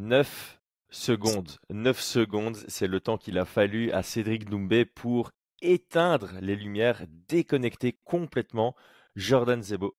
[0.00, 0.58] 9
[0.88, 1.58] secondes.
[1.68, 5.30] 9 secondes, c'est le temps qu'il a fallu à Cédric Doumbé pour
[5.60, 8.74] éteindre les lumières, déconnecter complètement
[9.14, 9.94] Jordan Zebo.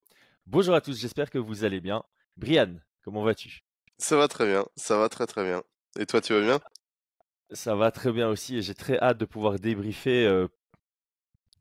[0.47, 2.01] Bonjour à tous, j'espère que vous allez bien.
[2.35, 3.63] Brian, comment vas-tu?
[3.99, 5.61] Ça va très bien, ça va très très bien.
[5.99, 6.59] Et toi, tu vas bien?
[7.51, 10.47] Ça va très bien aussi et j'ai très hâte de pouvoir débriefer euh,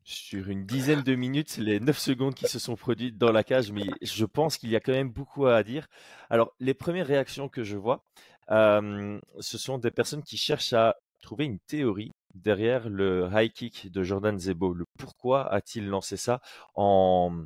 [0.03, 3.71] sur une dizaine de minutes les 9 secondes qui se sont produites dans la cage,
[3.71, 5.87] mais je pense qu'il y a quand même beaucoup à dire.
[6.29, 8.03] Alors, les premières réactions que je vois,
[8.51, 13.91] euh, ce sont des personnes qui cherchent à trouver une théorie derrière le high kick
[13.91, 14.73] de Jordan Zebo.
[14.73, 16.41] Le pourquoi a-t-il lancé ça
[16.75, 17.45] en,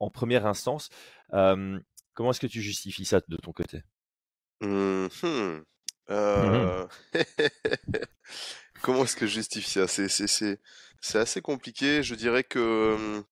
[0.00, 0.88] en première instance?
[1.34, 1.78] Euh,
[2.14, 3.82] Comment est-ce que tu justifies ça de ton côté?
[4.60, 5.62] Mmh, hmm.
[6.10, 6.86] Euh,
[8.82, 9.86] Comment est-ce que je justifie ça?
[9.88, 10.60] C'est c'est c'est
[11.00, 12.02] c'est assez compliqué.
[12.02, 13.24] Je dirais que hum,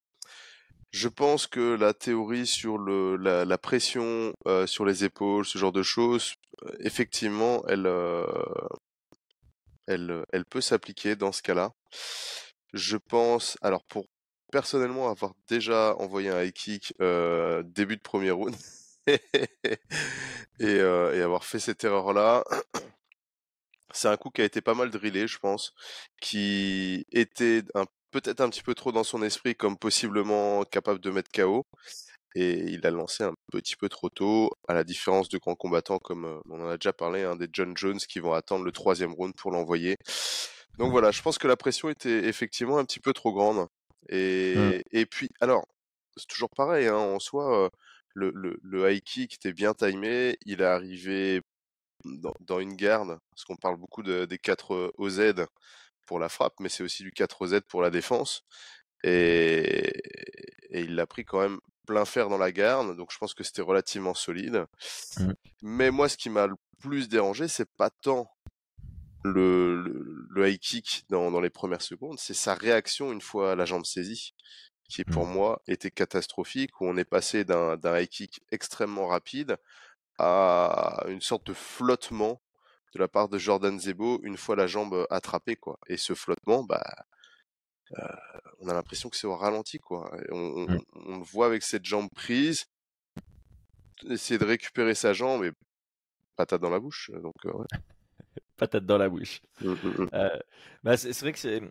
[0.93, 5.59] je pense que la théorie sur le la, la pression euh, sur les épaules, ce
[5.59, 6.35] genre de choses,
[6.81, 8.25] effectivement, elle euh,
[9.87, 11.73] elle elle peut s'appliquer dans ce cas-là.
[12.73, 14.07] Je pense, alors pour
[14.53, 18.55] personnellement avoir déjà envoyé un high kick euh, début de premier round
[19.07, 19.19] et,
[20.61, 22.45] euh, et avoir fait cette erreur-là,
[23.93, 25.73] c'est un coup qui a été pas mal drillé, je pense,
[26.21, 27.63] qui était
[28.11, 31.67] peut-être un petit peu trop dans son esprit comme possiblement capable de mettre KO.
[32.37, 35.99] Et il a lancé un petit peu trop tôt, à la différence de grands combattants
[35.99, 38.73] comme euh, on en a déjà parlé, hein, des John Jones qui vont attendre le
[38.73, 39.97] troisième round pour l'envoyer.
[40.79, 43.67] Donc voilà, je pense que la pression était effectivement un petit peu trop grande.
[44.09, 44.83] Et, Mm.
[44.93, 45.67] et puis, alors,
[46.17, 47.69] c'est toujours pareil, hein, en soi, euh,
[48.15, 51.43] le, le, le high kick était bien timé, il est arrivé
[52.05, 55.35] dans, dans une garde, parce qu'on parle beaucoup de, des 4 OZ
[56.07, 58.43] pour la frappe, mais c'est aussi du 4 OZ pour la défense.
[59.05, 59.93] Et,
[60.71, 61.59] et il l'a pris quand même
[61.91, 64.65] plein fer dans la garde, donc je pense que c'était relativement solide.
[65.19, 65.33] Mm.
[65.63, 68.31] Mais moi, ce qui m'a le plus dérangé, c'est pas tant
[69.25, 73.57] le, le, le high kick dans, dans les premières secondes, c'est sa réaction une fois
[73.57, 74.35] la jambe saisie,
[74.89, 75.33] qui pour Mm.
[75.33, 79.57] moi était catastrophique, où on est passé d'un d'un high kick extrêmement rapide
[80.19, 82.41] à une sorte de flottement
[82.95, 85.79] de la part de Jordan Zebo une fois la jambe attrapée, quoi.
[85.89, 86.85] Et ce flottement, bah,
[87.99, 88.07] euh,
[88.61, 90.11] on a l'impression que c'est au ralenti, quoi.
[90.23, 90.37] Et on,
[90.69, 92.67] on- on le voit avec cette jambe prise,
[94.09, 95.53] essayer de récupérer sa jambe et
[96.37, 97.11] patate dans la bouche.
[97.23, 97.67] Donc, euh, ouais.
[98.57, 99.41] Patate dans la bouche.
[99.61, 100.09] Mm, mm, mm.
[100.15, 100.39] Euh,
[100.83, 101.63] bah, c'est c'est vrai que c'est.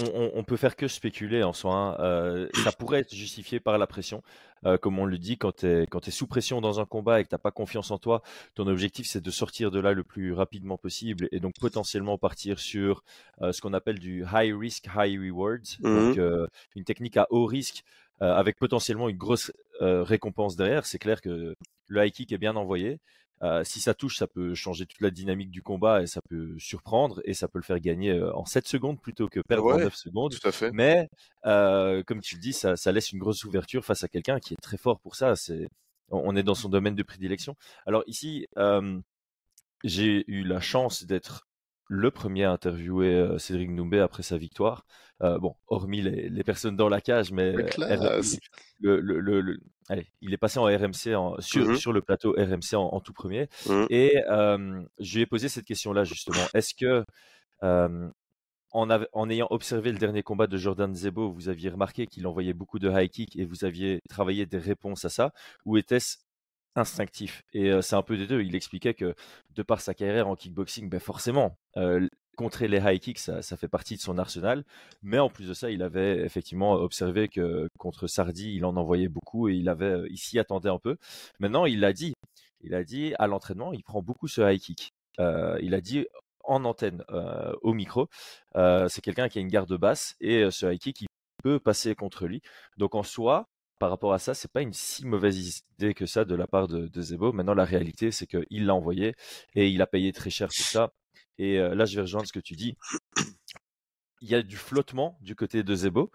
[0.00, 1.74] On, on- peut faire que spéculer en soi.
[1.74, 1.96] hein.
[2.00, 4.22] Euh, ça pourrait être justifié par la pression.
[4.64, 7.28] Euh, comme on le dit, quand tu es, sous pression dans un combat et que
[7.28, 8.22] tu n'as pas confiance en toi,
[8.54, 12.58] ton objectif c'est de sortir de là le plus rapidement possible et donc potentiellement partir
[12.58, 13.04] sur
[13.42, 15.76] euh, ce qu'on appelle du high risk, high rewards.
[15.80, 16.18] Donc Mhm.
[16.18, 17.82] euh, une technique à haut risque
[18.20, 20.86] avec potentiellement une grosse récompense derrière.
[20.86, 21.54] C'est clair que
[21.86, 22.98] le high kick est bien envoyé.
[23.42, 26.54] Euh, si ça touche, ça peut changer toute la dynamique du combat et ça peut
[26.58, 29.84] surprendre et ça peut le faire gagner en 7 secondes plutôt que perdre en Ouais,
[29.84, 30.34] 9 secondes.
[30.34, 30.70] tout à fait.
[30.72, 31.08] Mais
[31.46, 34.54] euh, comme tu le dis, ça, ça laisse une grosse ouverture face à quelqu'un qui
[34.54, 35.36] est très fort pour ça.
[35.36, 35.68] C'est,
[36.10, 37.54] on on est dans son domaine de prédilection.
[37.86, 38.98] Alors ici, euh,
[39.84, 41.47] j'ai eu la chance d'être
[41.88, 44.84] le premier à interviewer euh, Cédric Doumbé après sa victoire.
[45.22, 47.52] Euh, bon, hormis les, les personnes dans la cage, mais
[48.80, 51.76] le, le, le- allez, il est passé en RMC en- sur, Mhm.
[51.76, 53.48] sur le plateau RMC en, en tout premier.
[53.68, 53.86] Mhm.
[53.90, 56.46] Et euh, je lui ai posé cette question-là justement.
[56.54, 57.04] Est-ce que
[57.64, 58.08] euh,
[58.70, 62.52] en, en ayant observé le dernier combat de Jordan Zebo, vous aviez remarqué qu'il envoyait
[62.52, 65.32] beaucoup de high kick et vous aviez travaillé des réponses à ça,
[65.64, 66.18] ou était-ce
[66.78, 68.42] instinctif Et c'est un peu des deux.
[68.42, 69.14] Il expliquait que
[69.54, 71.58] de par sa carrière en kickboxing, ben forcément,
[72.36, 74.64] contrer les high kicks, ça, ça fait partie de son arsenal.
[75.02, 79.08] Mais en plus de ça, il avait effectivement observé que contre Sardi, il en envoyait
[79.08, 80.96] beaucoup et il avait, il s'y attendait un peu.
[81.40, 82.14] Maintenant, il l'a dit.
[82.60, 84.92] Il a dit à l'entraînement, il prend beaucoup ce high kick.
[85.18, 86.06] Il a dit
[86.44, 87.04] en antenne
[87.62, 88.08] au micro,
[88.54, 91.08] c'est quelqu'un qui a une garde basse et ce high kick, il
[91.42, 92.40] peut passer contre lui.
[92.76, 96.24] Donc en soi, par rapport à ça, c'est pas une si mauvaise idée que ça
[96.24, 97.32] de la part de, de Zebo.
[97.32, 99.14] Maintenant, la réalité, c'est qu'il l'a envoyé
[99.54, 100.92] et il a payé très cher pour ça.
[101.38, 102.76] Et euh, là, je vais rejoindre ce que tu dis.
[104.20, 106.10] Il y a du flottement du côté de Zebo.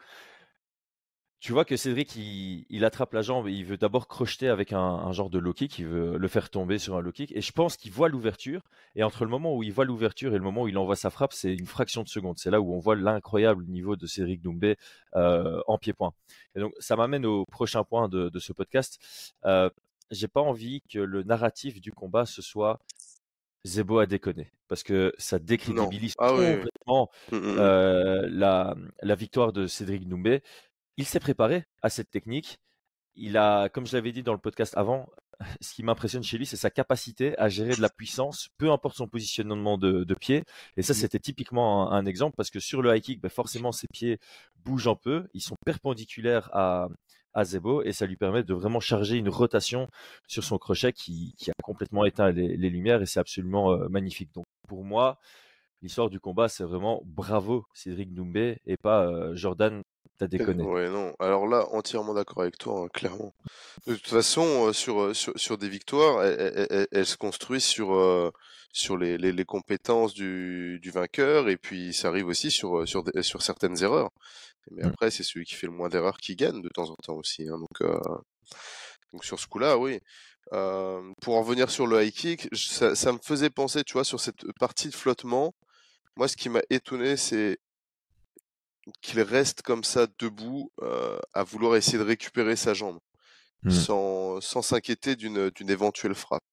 [1.44, 4.72] Tu vois que Cédric, il, il attrape la jambe et il veut d'abord crocheter avec
[4.72, 7.34] un, un genre de low kick, il veut le faire tomber sur un low kick.
[7.36, 8.62] Et je pense qu'il voit l'ouverture.
[8.96, 11.10] Et entre le moment où il voit l'ouverture et le moment où il envoie sa
[11.10, 12.38] frappe, c'est une fraction de seconde.
[12.38, 14.78] C'est là où on voit l'incroyable niveau de Cédric Doumbé
[15.18, 16.14] euh, en pied-point.
[16.56, 18.98] Et donc, ça m'amène au prochain point de, de ce podcast.
[19.44, 19.70] Euh,
[20.12, 22.80] J'ai pas envie que le narratif du combat ce soit
[23.66, 26.56] Zebo a déconné parce que ça décrédibilise Ah oui.
[26.56, 27.56] complètement Mm, mm, mm.
[27.60, 30.42] euh, la, la victoire de Cédric Doumbé.
[30.98, 32.60] Il s'est préparé à cette technique.
[33.16, 35.08] Il a, comme je l'avais dit dans le podcast avant,
[35.62, 38.98] ce qui m'impressionne chez lui, c'est sa capacité à gérer de la puissance, peu importe
[38.98, 40.44] son positionnement de, pied.
[40.78, 40.96] Et ça, mmh.
[40.96, 44.20] c'était typiquement un, exemple parce que sur le high kick, ben, forcément, ses pieds
[44.64, 45.28] bougent un peu.
[45.34, 46.88] Ils sont perpendiculaires à,
[47.34, 49.88] à Zebo et ça lui permet de vraiment charger une rotation
[50.28, 54.32] sur son crochet qui, a complètement éteint les, lumières et c'est absolument euh, magnifique.
[54.34, 55.20] Donc pour moi,
[55.82, 59.82] l'histoire du combat, c'est vraiment bravo Cédric Doumbé et pas euh, Jordan
[60.20, 60.64] T'as déconné.
[60.64, 61.14] Ouais, non.
[61.20, 63.34] Alors là, entièrement d'accord avec toi, hein, clairement.
[63.88, 68.32] De toute façon, euh, sur, sur, des victoires, elles, se construisent sur,
[68.72, 73.42] sur les, les, compétences du, du, vainqueur et puis ça arrive aussi sur, sur, sur
[73.42, 74.12] certaines erreurs.
[74.72, 77.16] Mais après, c'est celui qui fait le moins d'erreurs qui gagne de temps en temps
[77.16, 77.48] aussi.
[77.50, 78.00] Hein, donc, euh,
[79.12, 80.00] donc sur ce coup-là, oui.
[80.52, 84.20] pour en revenir sur le high kick, ça, ça, me faisait penser, tu vois, sur
[84.20, 85.56] cette partie de flottement.
[86.16, 87.58] Moi, ce qui m'a étonné, c'est
[89.02, 93.00] qu'il reste comme ça debout euh, à vouloir essayer de récupérer sa jambe
[93.64, 93.72] mmh.
[93.72, 96.44] sans, sans s'inquiéter d'une, d'une éventuelle frappe.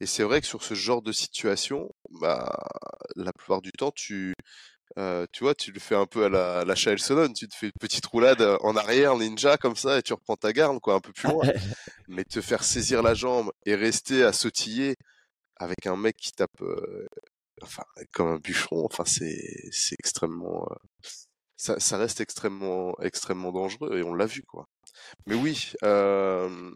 [0.00, 1.90] Et c'est vrai que sur ce genre de situation,
[2.20, 2.56] bah,
[3.16, 4.34] la plupart du temps, tu,
[4.98, 7.66] euh, tu vois, tu le fais un peu à la, à la tu te fais
[7.66, 10.94] une petite roulade euh, en arrière, ninja, comme ça, et tu reprends ta garde, quoi,
[10.94, 11.44] un peu plus loin.
[12.08, 14.96] Mais te faire saisir la jambe et rester à sautiller
[15.56, 17.06] avec un mec qui tape, euh,
[17.62, 20.68] enfin, comme un bûcheron, enfin, c'est, c'est extrêmement,
[21.56, 24.68] ça, ça, reste extrêmement, extrêmement dangereux, et on l'a vu, quoi.
[25.26, 26.70] Mais oui, euh,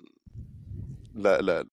[1.14, 1.64] la, la,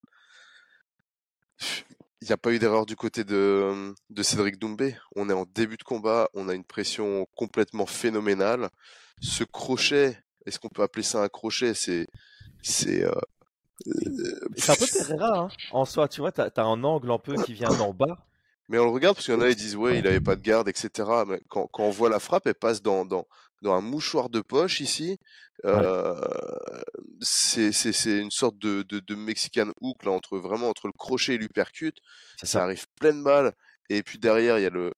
[2.22, 4.98] il n'y a pas eu d'erreur du côté de, de Cédric Doumbé.
[5.16, 8.69] On est en début de combat, on a une pression complètement phénoménale.
[9.22, 11.74] Ce crochet, est-ce qu'on peut appeler ça un crochet?
[11.74, 12.08] C'est
[12.62, 13.12] c'est euh,
[13.88, 15.48] euh, c'est un peu Pereira hein.
[15.72, 16.08] en soi.
[16.08, 18.25] Tu vois, tu as, un angle un peu qui vient d'en bas.
[18.67, 20.35] Mais on le regarde parce qu'il y en a qui disent ouais, il avait pas
[20.35, 20.89] de garde, etc.
[21.27, 23.27] Mais quand, quand on voit la frappe, elle passe dans, dans,
[23.62, 25.19] dans un mouchoir de poche ici.
[25.63, 26.15] Euh,
[27.21, 31.38] c'est une sorte de, de, de, Mexican hook là, entre vraiment entre le crochet et
[31.38, 31.94] l'uppercut.
[32.38, 33.53] Ça, ça, arrive pleine balle.
[33.89, 34.91] Et puis derrière, il y a le,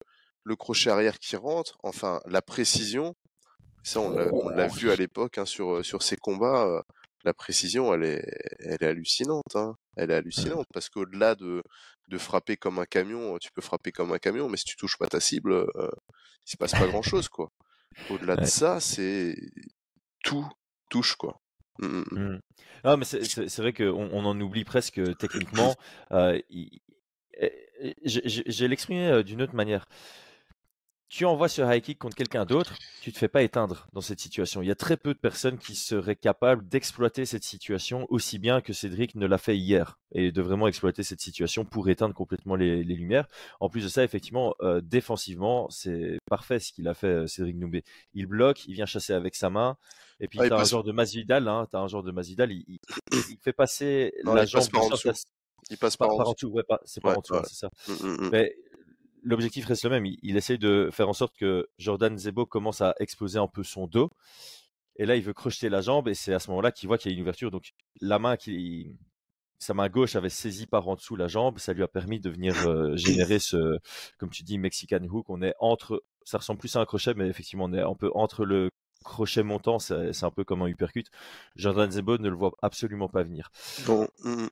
[0.43, 1.77] le crochet arrière qui rentre.
[1.83, 3.15] Enfin, la précision.
[3.83, 6.83] Ça, on l'a vu à l'époque hein, sur, sur ces combats.
[7.27, 8.25] Euh, la précision, elle est,
[8.59, 9.55] elle est hallucinante.
[9.55, 9.75] Hein.
[9.95, 11.61] Elle est hallucinante parce qu'au-delà de,
[12.09, 14.97] de frapper comme un camion, tu peux frapper comme un camion, mais si tu touches
[14.97, 15.89] pas ta cible, euh,
[16.45, 17.49] il se passe pas grand-chose, quoi.
[18.09, 19.35] Au-delà de ça, c'est
[20.23, 20.47] tout
[20.89, 21.39] touche quoi.
[22.83, 25.75] Ah, mais c'est vrai qu'on on en oublie presque techniquement.
[26.11, 26.39] Euh,
[28.03, 29.85] J'ai l'exprimé d'une autre manière
[31.09, 34.19] tu envoies ce high kick contre quelqu'un d'autre, tu te fais pas éteindre dans cette
[34.19, 34.61] situation.
[34.61, 38.59] Il y a très peu de personnes qui seraient capables d'exploiter cette situation aussi bien
[38.59, 42.55] que Cédric ne l'a fait hier et de vraiment exploiter cette situation pour éteindre complètement
[42.55, 43.27] les, lumières.
[43.59, 47.55] En plus de ça, effectivement, euh, défensivement, c'est parfait ce qu'il a fait euh, Cédric
[47.55, 47.83] Noubé.
[48.13, 49.77] Il bloque, il vient chasser avec sa main.
[50.19, 52.65] Et puis, tu as un genre de Masvidal, hein, as un genre de Masvidal, il,
[53.11, 54.63] il, fait passer la jambe
[55.69, 56.49] Il passe par, en dessous.
[56.49, 57.69] Ouais, c'est pas en dessous, c'est ça.
[57.87, 58.29] Mmh, mmh.
[58.31, 58.55] Mais
[59.27, 60.05] l'objectif reste le même.
[60.05, 63.87] Il, essaye de faire en sorte que Jordan Zebo commence à exposer un peu son
[63.87, 64.09] dos.
[64.95, 67.11] Et là, il veut crocheter la jambe et c'est à ce moment-là qu'il voit qu'il
[67.11, 67.51] y a une ouverture.
[67.51, 68.95] Donc, la main qui,
[69.59, 71.59] sa main gauche avait saisi par en dessous la jambe.
[71.59, 73.77] Ça lui a permis de venir euh, générer ce,
[74.17, 75.29] comme tu dis, Mexican hook.
[75.29, 78.09] On est entre, ça ressemble plus à un crochet, mais effectivement, on est un peu
[78.15, 78.71] entre le
[79.03, 79.77] crochet montant.
[79.77, 81.05] C'est un peu comme un uppercut.
[81.55, 83.51] Jordan Zebo ne le voit absolument pas venir.
[83.85, 84.07] Bon.
[84.23, 84.47] Mm.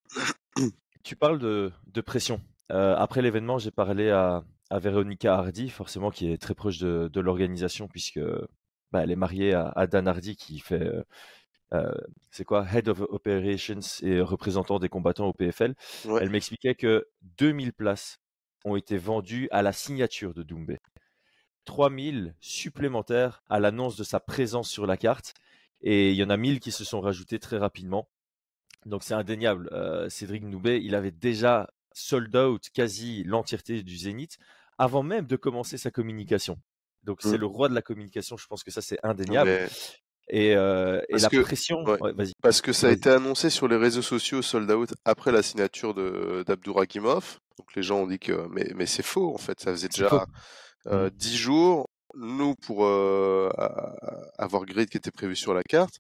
[1.04, 2.42] Tu parles de, de pression.
[2.72, 4.44] Euh, après l'événement, j'ai parlé à,
[4.76, 8.20] à Véronica Hardy, forcément, qui est très proche de, de l'organisation, puisque
[8.92, 11.04] bah, elle est mariée à, Dan Hardy, qui fait, euh,
[11.74, 11.94] euh,
[12.30, 15.76] c'est quoi, Head of Operations et représentant des combattants au PFL.
[16.20, 18.20] Elle m'expliquait que 2000 places
[18.66, 20.80] ont été vendues à la signature de Doumbé.
[21.64, 25.36] 3000 supplémentaires à l'annonce de sa présence sur la carte.
[25.82, 28.10] Et il y en a 1000 qui se sont rajoutés très rapidement.
[28.86, 29.70] Donc c'est indéniable.
[29.72, 34.38] Euh, Cédric Noubé, il avait déjà sold out quasi l'entièreté du Zénith
[34.78, 36.58] avant même de commencer sa communication.
[37.04, 37.42] Donc c'est mmh.
[37.42, 39.70] le roi de la communication, je pense que ça c'est indéniable.
[40.28, 41.84] Et, euh, et la pression.
[42.42, 45.94] parce que ça a été annoncé sur les réseaux sociaux sold out après la signature
[46.44, 47.38] d'Abdourakimov.
[47.60, 50.26] Donc les gens ont dit que mais, mais c'est faux en fait, ça faisait déjà
[50.88, 51.38] euh, 10 mmh.
[51.38, 51.90] jours.
[52.18, 53.52] Nous pour euh,
[54.38, 56.00] avoir Grid qui était prévu sur la carte,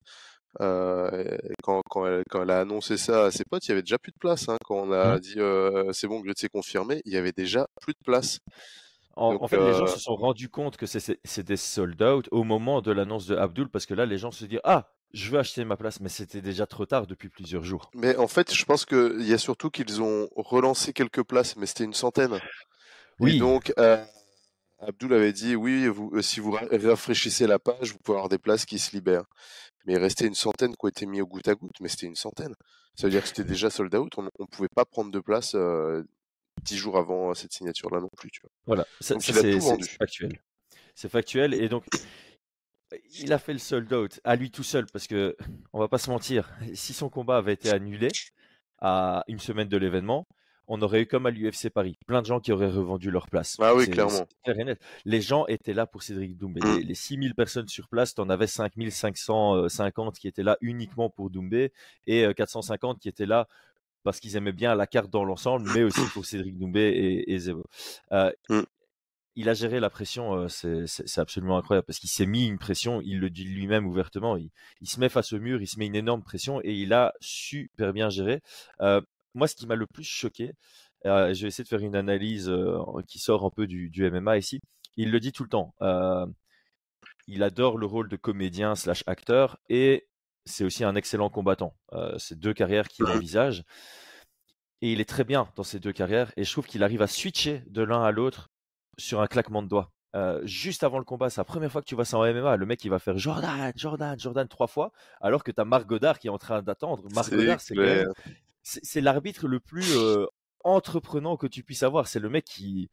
[0.61, 3.81] euh, quand, quand, elle, quand, elle, a annoncé ça à ses potes, il y avait
[3.81, 4.47] déjà plus de place.
[4.49, 4.57] Hein.
[4.63, 5.19] Quand on a mmh.
[5.19, 8.39] dit euh, c'est bon, Grid s'est confirmé, il y avait déjà plus de place.
[9.17, 12.81] En, fait, les gens euh se sont rendus compte que c'était sold out au moment
[12.81, 15.63] de l'annonce de Abdul, parce que là, les gens se disent ah, je veux acheter
[15.63, 17.89] ma place, mais c'était déjà trop tard depuis plusieurs jours.
[17.93, 21.65] Mais en fait, je pense qu'il y a surtout qu'ils ont relancé quelques places, mais
[21.65, 22.41] c'était une centaine.
[23.21, 23.37] Oui.
[23.37, 23.73] Et donc,
[24.79, 28.65] Abdul avait dit oui, vous, si vous rafraîchissez la page, vous pouvez avoir des places
[28.65, 29.25] qui se libèrent.
[29.85, 32.07] Mais il restait une centaine qui ont été mis au goutte à goutte, mais c'était
[32.07, 32.55] une centaine.
[32.95, 34.13] Ça veut dire que c'était déjà sold out.
[34.17, 35.55] On ne pouvait pas prendre de place
[36.63, 38.31] dix jours avant cette signature-là non plus.
[38.31, 38.49] Tu vois.
[38.65, 40.39] Voilà, c'est factuel.
[40.95, 41.53] C'est factuel.
[41.53, 41.85] Et donc,
[43.19, 45.35] il a fait le sold out à lui tout seul parce que,
[45.73, 48.09] on va pas se mentir, si son combat avait été annulé
[48.79, 50.27] à une semaine de l'événement,
[50.67, 53.57] on aurait eu comme à l'UFC Paris, plein de gens qui auraient revendu leur place.
[53.59, 54.27] Ah oui, clairement.
[55.05, 56.61] Les gens étaient là pour Cédric Doumbé.
[56.61, 56.79] Mm.
[56.79, 61.71] Les, 6000 personnes sur place, tu en avais 5550 qui étaient là uniquement pour Doumbé
[62.07, 63.47] et 450 qui étaient là
[64.03, 67.39] parce qu'ils aimaient bien la carte dans l'ensemble, mais aussi pour Cédric Doumbé et, et
[67.39, 67.63] Zebo.
[68.11, 68.61] Euh, mm
[69.35, 73.19] il a géré la pression, c'est absolument incroyable parce qu'il s'est mis une pression, il
[73.19, 74.49] le dit lui-même ouvertement, il,
[74.83, 77.91] se met face au mur, il se met une énorme pression et il a super
[77.91, 78.41] bien géré.
[79.35, 80.53] Moi, ce qui m'a le plus choqué,
[81.03, 82.51] je vais essayer de faire une analyse
[83.07, 84.61] qui sort un peu du, MMA ici,
[84.97, 85.75] il le dit tout le temps.
[87.27, 90.07] il adore le rôle de comédien slash acteur et
[90.45, 91.75] c'est aussi un excellent combattant.
[92.17, 93.63] c'est deux carrières qu'il envisage.
[94.81, 96.31] Et il est très bien dans ces deux carrières.
[96.37, 98.49] Et je trouve qu'il arrive à switcher de l'un à l'autre
[98.97, 99.91] sur un claquement de doigts.
[100.15, 102.55] Euh, juste avant le combat, c'est la première fois que tu vois ça en MMA.
[102.55, 105.85] Le mec, il va faire Jordan, Jordan, Jordan trois fois, alors que tu as Marc
[105.85, 107.03] Godard qui est en train d'attendre.
[107.13, 107.75] Marc Godard, c'est
[108.95, 110.25] l'arbitre le plus euh,
[110.63, 112.07] entreprenant que tu puisses avoir.
[112.07, 112.89] C'est le mec qui,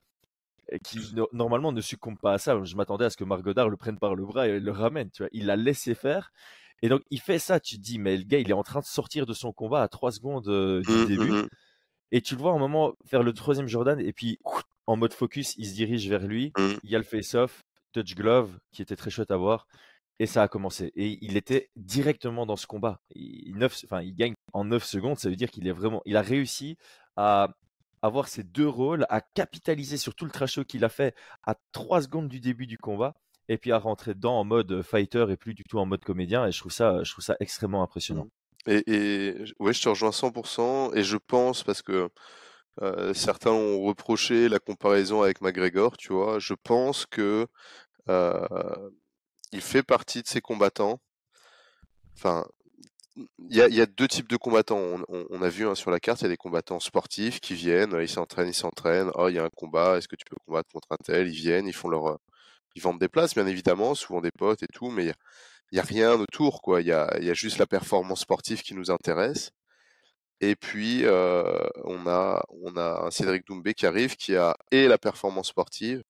[0.84, 0.98] qui
[1.32, 2.62] normalement ne succombe pas à ça.
[2.62, 5.10] Je m'attendais à ce que Marc Godard le prenne par le bras et le ramène.
[5.10, 5.30] Tu vois.
[5.32, 6.32] Il l'a laissé faire.
[6.82, 7.60] Et donc, il fait ça.
[7.60, 9.82] Tu te dis, mais le gars, il est en train de sortir de son combat
[9.82, 11.30] à trois secondes euh, du mmh, début.
[11.30, 11.48] Mmh, mmh.
[12.10, 14.38] Et tu le vois un moment faire le troisième Jordan et puis
[14.86, 16.52] en mode focus, il se dirige vers lui.
[16.58, 16.72] Mmh.
[16.82, 17.62] Il y a le face-off,
[17.92, 19.66] touch glove, qui était très chouette à voir.
[20.18, 20.92] Et ça a commencé.
[20.94, 23.00] Et il était directement dans ce combat.
[23.14, 25.18] Il, enfin, il gagne en 9 secondes.
[25.18, 26.76] Ça veut dire qu'il est vraiment, il a réussi
[27.16, 27.48] à
[28.02, 31.14] avoir ces deux rôles, à capitaliser sur tout le trash qu'il a fait
[31.44, 33.14] à 3 secondes du début du combat.
[33.48, 36.46] Et puis à rentrer dedans en mode fighter et plus du tout en mode comédien.
[36.46, 38.28] Et je trouve ça, je trouve ça extrêmement impressionnant.
[38.66, 38.70] Mmh.
[38.70, 40.94] Et, et je te rejoins 100%.
[40.94, 42.08] Et je pense, parce que
[42.80, 46.38] euh, certains ont reproché la comparaison avec McGregor, tu vois.
[46.38, 47.46] Je pense que
[48.08, 48.90] euh,
[49.52, 51.00] il fait partie de ces combattants.
[52.16, 52.46] Enfin,
[53.16, 54.80] il y a, deux types de combattants.
[55.08, 57.96] On, a vu hein, sur la carte, il y a des combattants sportifs qui viennent,
[58.00, 59.10] ils s'entraînent, ils s'entraînent.
[59.14, 61.28] Oh, il y a un combat, est-ce que tu peux combattre contre un tel?
[61.28, 62.18] Ils viennent, ils font leur,
[62.74, 65.82] ils vendent des places, bien évidemment, souvent des potes et tout, mais il n'y a,
[65.82, 66.80] rien autour, quoi.
[66.80, 69.50] Il y a, juste la performance sportive qui nous intéresse.
[70.40, 74.98] Et puis, on, a, on a un Cédric Doumbé qui arrive, qui a et la
[74.98, 76.02] performance sportive,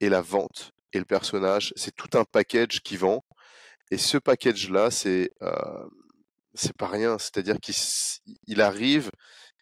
[0.00, 1.72] et la vente, et le personnage.
[1.76, 3.24] C'est tout un package qui vend.
[3.90, 5.30] Et ce package-là, c'est
[6.54, 7.18] c'est pas rien.
[7.18, 9.10] C'est-à-dire qu'il arrive,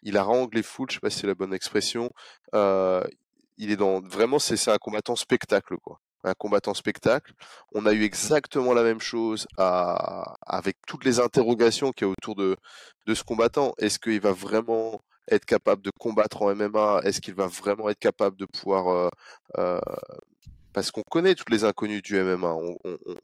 [0.03, 2.11] il harangue les foules, je sais pas si c'est la bonne expression.
[2.53, 7.33] il est dans vraiment, c'est un combattant spectacle, quoi un combattant spectacle.
[7.73, 12.35] On a eu exactement la même chose avec toutes les interrogations qu'il y a autour
[12.35, 12.57] de,
[13.05, 13.73] de ce combattant.
[13.77, 15.01] Est-ce qu'il va vraiment
[15.31, 18.89] être capable de combattre en MMA Est-ce qu'il va vraiment être capable de pouvoir...
[18.89, 19.09] Euh,
[19.57, 19.79] euh,
[20.75, 22.53] parce qu'on connaît toutes les inconnues du MMA.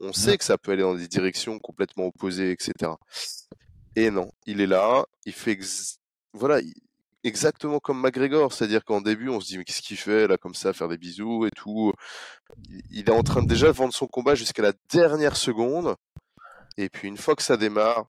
[0.00, 2.92] On, sait que ça peut aller dans des directions complètement opposées, etc.
[3.94, 5.58] Et non, il est là, il fait...
[6.32, 6.62] Voilà,
[7.24, 10.54] exactement comme McGregor, c'est-à-dire qu'en début, on se dit mais qu'est-ce qu'il fait là comme
[10.54, 11.92] ça, faire des bisous et tout.
[12.90, 15.94] Il est en train de déjà vendre son combat jusqu'à la dernière seconde.
[16.78, 18.06] Et puis une fois que ça démarre,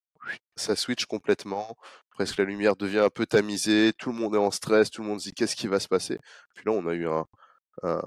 [0.56, 1.76] ça switch complètement.
[2.12, 5.10] Presque la lumière devient un peu tamisée, tout le monde est en stress, tout le
[5.10, 6.18] monde se dit qu'est-ce qui va se passer?
[6.56, 7.26] Puis là, on a eu un,
[7.84, 8.02] un,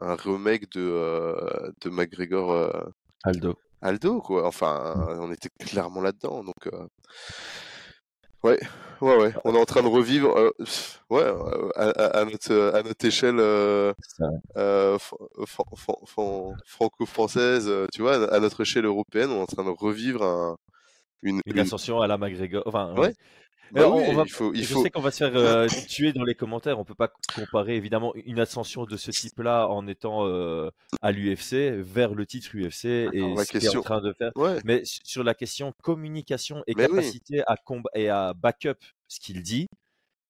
[0.00, 2.52] remake de, euh, de McGregor.
[2.52, 2.70] Euh,
[3.24, 3.54] Aldo.
[3.82, 4.46] Aldo, quoi.
[4.46, 6.44] Enfin, on était clairement là-dedans.
[6.44, 6.86] Donc, euh,
[8.42, 8.60] Ouais,
[9.00, 9.32] ouais, ouais.
[9.44, 10.50] On est en train de revivre, euh,
[11.10, 11.24] ouais,
[11.74, 13.92] à, notre, à notre échelle euh,
[16.66, 20.56] franco-française, tu vois, à notre échelle européenne, on est en train de revivre
[21.22, 22.62] une, une, ascension à la McGregor.
[22.66, 23.14] Enfin, ouais.
[23.72, 23.88] Bah
[24.24, 26.78] il faut, il je sais qu'on va se faire euh, tuer dans les commentaires.
[26.78, 30.70] On peut pas comparer évidemment une ascension de ce type-là en étant euh,
[31.02, 34.32] à l'UFC vers le titre UFC et ce est en train de faire.
[34.64, 37.56] Mais sur la question communication et capacité à
[37.94, 39.68] et à backup ce qu'il dit,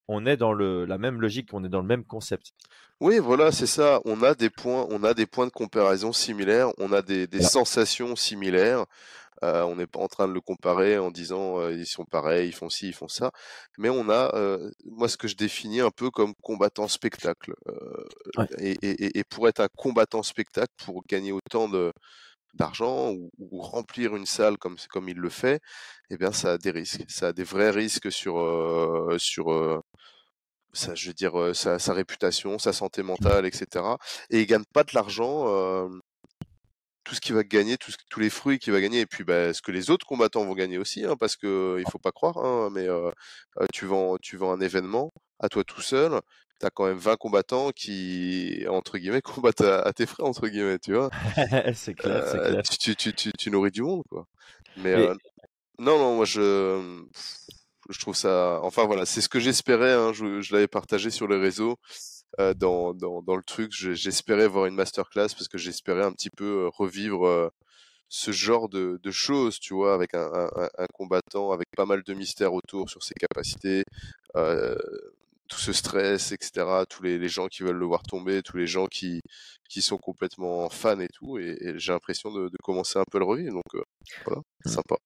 [0.09, 2.53] on est dans le, la même logique, on est dans le même concept.
[3.01, 4.01] Oui, voilà, c'est ça.
[4.05, 7.43] On a des points, on a des points de comparaison similaires, on a des, des
[7.43, 8.87] sensations similaires.
[9.45, 12.49] Euh, on n'est pas en train de le comparer en disant euh, ils sont pareils,
[12.49, 13.31] ils font ci, ils font ça.
[13.79, 17.55] Mais on a, euh, moi, ce que je définis un peu comme combattant spectacle.
[18.59, 21.93] Et, pour être un combattant spectacle, pour gagner autant de
[22.55, 25.61] d'argent ou, remplir une salle comme comme il le fait,
[26.11, 28.35] eh bien ça a des risques, ça a des vrais risques sur
[29.19, 29.83] sur
[30.73, 33.85] ça, je veux dire, sa, sa réputation, sa santé mentale, etc.
[34.31, 35.89] Et il gagne pas de l'argent
[37.07, 39.55] tout ce qu'il va gagner, tout tous les fruits qu'il va gagner, et puis bah,
[39.55, 42.37] ce que les autres combattants vont gagner aussi, hein, parce que il faut pas croire,
[42.39, 43.13] hein, mais euh,
[43.73, 46.21] tu vends tu vends un événement à toi tout seul,
[46.59, 50.81] tu as quand même 20 combattants qui entre guillemets combattent à, tes frais entre guillemets,
[50.81, 51.11] tu vois.
[51.75, 52.63] c'est clair, c'est clair.
[52.65, 54.27] Tu, tu, tu, tu, nourris du monde quoi.
[54.77, 54.97] Mais
[55.79, 57.05] non non, moi je
[57.89, 61.29] je trouve ça enfin voilà, c'est ce que j'espérais hein, je, je l'avais partagé sur
[61.29, 61.79] les réseaux.
[62.39, 63.73] Euh, dans, dans, dans, le truc.
[63.73, 67.49] J'espérais voir une masterclass parce que j'espérais un petit peu euh, revivre euh,
[68.11, 72.03] ce genre de, de, choses, tu vois, avec un, un, un, combattant, avec pas mal
[72.03, 73.85] de mystères autour sur ses capacités,
[74.37, 74.77] euh,
[75.49, 78.67] tout ce stress, etc., tous les, les, gens qui veulent le voir tomber, tous les
[78.67, 79.23] gens qui,
[79.71, 83.19] qui sont complètement fans et tout, et, et j'ai l'impression de, de, commencer un peu
[83.19, 83.83] le revivre, donc
[84.27, 84.69] voilà, mmh.
[84.69, 84.97] sympa.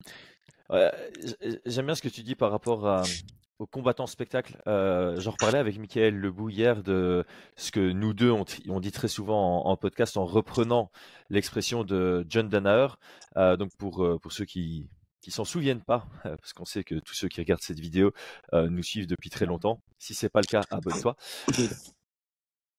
[1.64, 3.02] J'aime bien ce que tu dis par rapport à,
[3.60, 4.56] au combattant spectacle.
[4.66, 7.24] Euh, J'en reparlais avec Michael Lebou hier de
[7.56, 10.90] ce que nous deux on, on dit très souvent en, en, podcast en reprenant
[11.28, 12.88] l'expression de John Danaher.
[13.36, 14.88] Euh, donc pour, euh, pour ceux qui
[15.20, 18.12] qui s'en souviennent pas, parce qu'on sait que tous ceux qui regardent cette vidéo
[18.54, 19.82] euh, nous suivent depuis très longtemps.
[19.98, 21.14] Si c'est pas le cas, abonne-toi.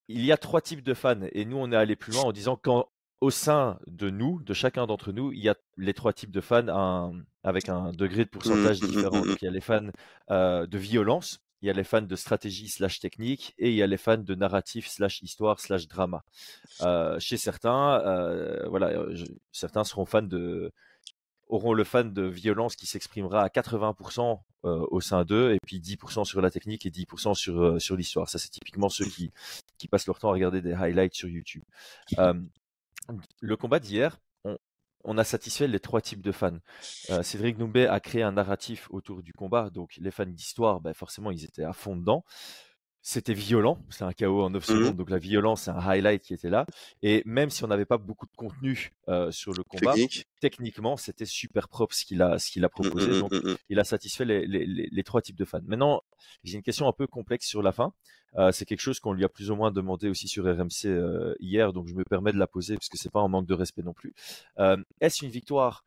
[0.08, 2.32] Il y a trois types de fans et nous on est allé plus loin en
[2.32, 2.88] disant quand
[3.22, 6.40] au sein de nous, de chacun d'entre nous, il y a les trois types de
[6.40, 7.12] fans un,
[7.44, 9.20] avec un degré de pourcentage mmh, mmh, différent.
[9.20, 9.86] Mmh, Donc il y a les fans
[10.32, 13.82] euh, de violence, il y a les fans de stratégie slash technique et il y
[13.82, 16.24] a les fans de narratif slash histoire slash drama.
[16.80, 20.72] Euh, chez certains, euh, voilà, je, certains seront fans de
[21.46, 25.78] auront le fan de violence qui s'exprimera à 80% euh, au sein d'eux et puis
[25.78, 28.28] 10% sur la technique et 10% sur sur l'histoire.
[28.28, 29.30] Ça c'est typiquement ceux qui
[29.78, 31.62] qui passent leur temps à regarder des highlights sur YouTube.
[33.10, 34.56] Euh, le combat d'hier, on,
[35.04, 36.58] on, a satisfait les trois types de fans.
[37.10, 40.94] Euh, Cédric Noumbé a créé un narratif autour du combat, donc les fans d'histoire, ben
[40.94, 42.24] forcément, ils étaient à fond dedans.
[43.04, 44.72] C'était violent, c'est un KO en 9 mmh.
[44.72, 46.66] secondes, donc la violence, c'est un highlight qui était là.
[47.02, 50.28] Et même si on n'avait pas beaucoup de contenu euh, sur le combat, Technique.
[50.40, 53.10] techniquement, c'était super propre ce qu'il a, ce qu'il a mmh, proposé.
[53.10, 53.32] Mmh, donc,
[53.68, 55.58] il a satisfait les, les, les, les, trois types de fans.
[55.66, 56.02] Maintenant,
[56.44, 57.92] j'ai une question un peu complexe sur la fin.
[58.36, 61.34] Euh, c'est quelque chose qu'on lui a plus ou moins demandé aussi sur RMC euh,
[61.40, 63.54] hier, donc je me permets de la poser parce que c'est pas un manque de
[63.54, 64.14] respect non plus.
[65.00, 65.84] Est-ce une victoire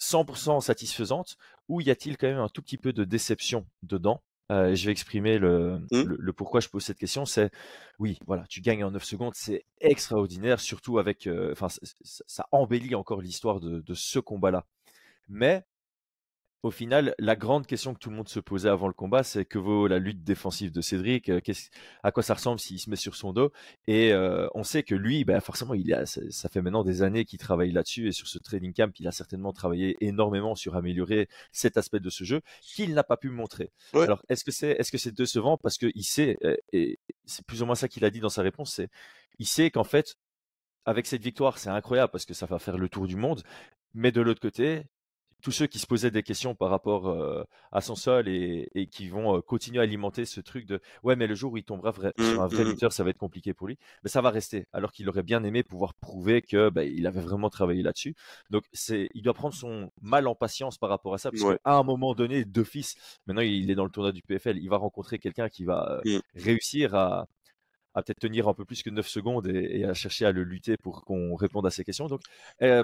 [0.00, 1.36] 100% satisfaisante
[1.68, 4.22] ou y a-t-il quand même un tout petit peu de déception dedans?
[4.50, 6.02] Euh, je vais exprimer le, mmh.
[6.02, 7.26] le, le, pourquoi je pose cette question.
[7.26, 7.50] C'est
[7.98, 11.80] oui, voilà, tu gagnes en 9 secondes, c'est extraordinaire, surtout avec, enfin, ça,
[12.26, 14.66] ça, embellit encore l'histoire de, de, ce combat-là.
[15.28, 15.64] Mais
[16.64, 19.44] au final, la grande question que tout le monde se posait avant le combat, c'est
[19.44, 21.40] que vaut la lutte défensive de Cédric euh,
[22.02, 23.52] À quoi ça ressemble s'il se met sur son dos?
[23.86, 27.24] Et euh, on sait que lui, ben forcément, il a, ça fait maintenant des années
[27.24, 31.28] qu'il travaille là-dessus et sur ce training camp, il a certainement travaillé énormément sur améliorer
[31.52, 33.70] cet aspect de ce jeu qu'il n'a pas pu montrer.
[33.94, 34.02] Ouais.
[34.02, 35.58] Alors, est-ce que c'est est-ce que c'est décevant?
[35.58, 38.42] Parce qu'il sait euh, et c'est plus ou moins ça qu'il a dit dans sa
[38.42, 38.88] réponse, c'est
[39.38, 40.16] il sait qu'en fait
[40.86, 43.42] avec cette victoire, c'est incroyable parce que ça va faire le tour du monde.
[43.94, 44.84] Mais de l'autre côté,
[45.42, 48.86] tous ceux qui se posaient des questions par rapport euh, à son sol et, et
[48.86, 51.64] qui vont euh, continuer à alimenter ce truc de ouais mais le jour où il
[51.64, 52.70] tombera vrai, sur un vrai mmh, mmh.
[52.70, 55.44] lutteur ça va être compliqué pour lui mais ça va rester alors qu'il aurait bien
[55.44, 58.14] aimé pouvoir prouver que bah, il avait vraiment travaillé là-dessus
[58.50, 61.58] donc c'est il doit prendre son mal en patience par rapport à ça parce ouais.
[61.64, 62.96] qu'à un moment donné d'office
[63.26, 66.18] maintenant il est dans le tournoi du PFL il va rencontrer quelqu'un qui va euh,
[66.18, 66.20] mmh.
[66.34, 67.26] réussir à
[67.94, 70.44] à peut-être tenir un peu plus que 9 secondes et, et, à chercher à le
[70.44, 72.06] lutter pour qu'on réponde à ces questions.
[72.06, 72.20] Donc,
[72.62, 72.82] euh,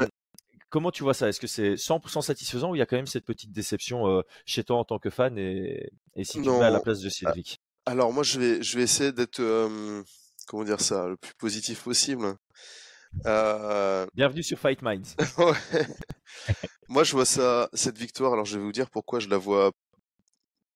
[0.75, 1.29] Comment tu vois ça?
[1.29, 4.23] Est-ce que c'est 100% satisfaisant ou il y a quand même cette petite déception euh,
[4.45, 6.59] chez toi en tant que fan et, et si tu non.
[6.59, 7.61] mets à la place de Cédric?
[7.87, 10.03] Alors moi je vais je vais essayer d'être euh,
[10.49, 12.35] comment dire ça le plus positif possible.
[13.25, 14.05] Euh...
[14.15, 15.15] Bienvenue sur Fight Minds.
[16.89, 18.33] moi je vois ça cette victoire.
[18.33, 19.71] Alors je vais vous dire pourquoi je la vois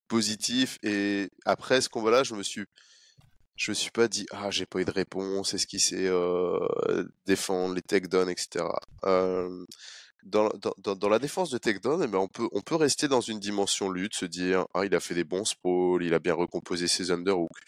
[0.06, 2.66] positif et après ce combat-là je me suis
[3.58, 7.04] je me suis pas dit ah j'ai pas eu de réponse est-ce qu'il sait euh,
[7.26, 8.64] défendre les takedowns etc
[9.04, 9.64] euh,
[10.24, 13.20] dans, dans, dans, la défense de takedown eh ben, on peut on peut rester dans
[13.20, 16.34] une dimension lutte se dire ah il a fait des bons sprawls il a bien
[16.34, 17.60] recomposé ses underhooks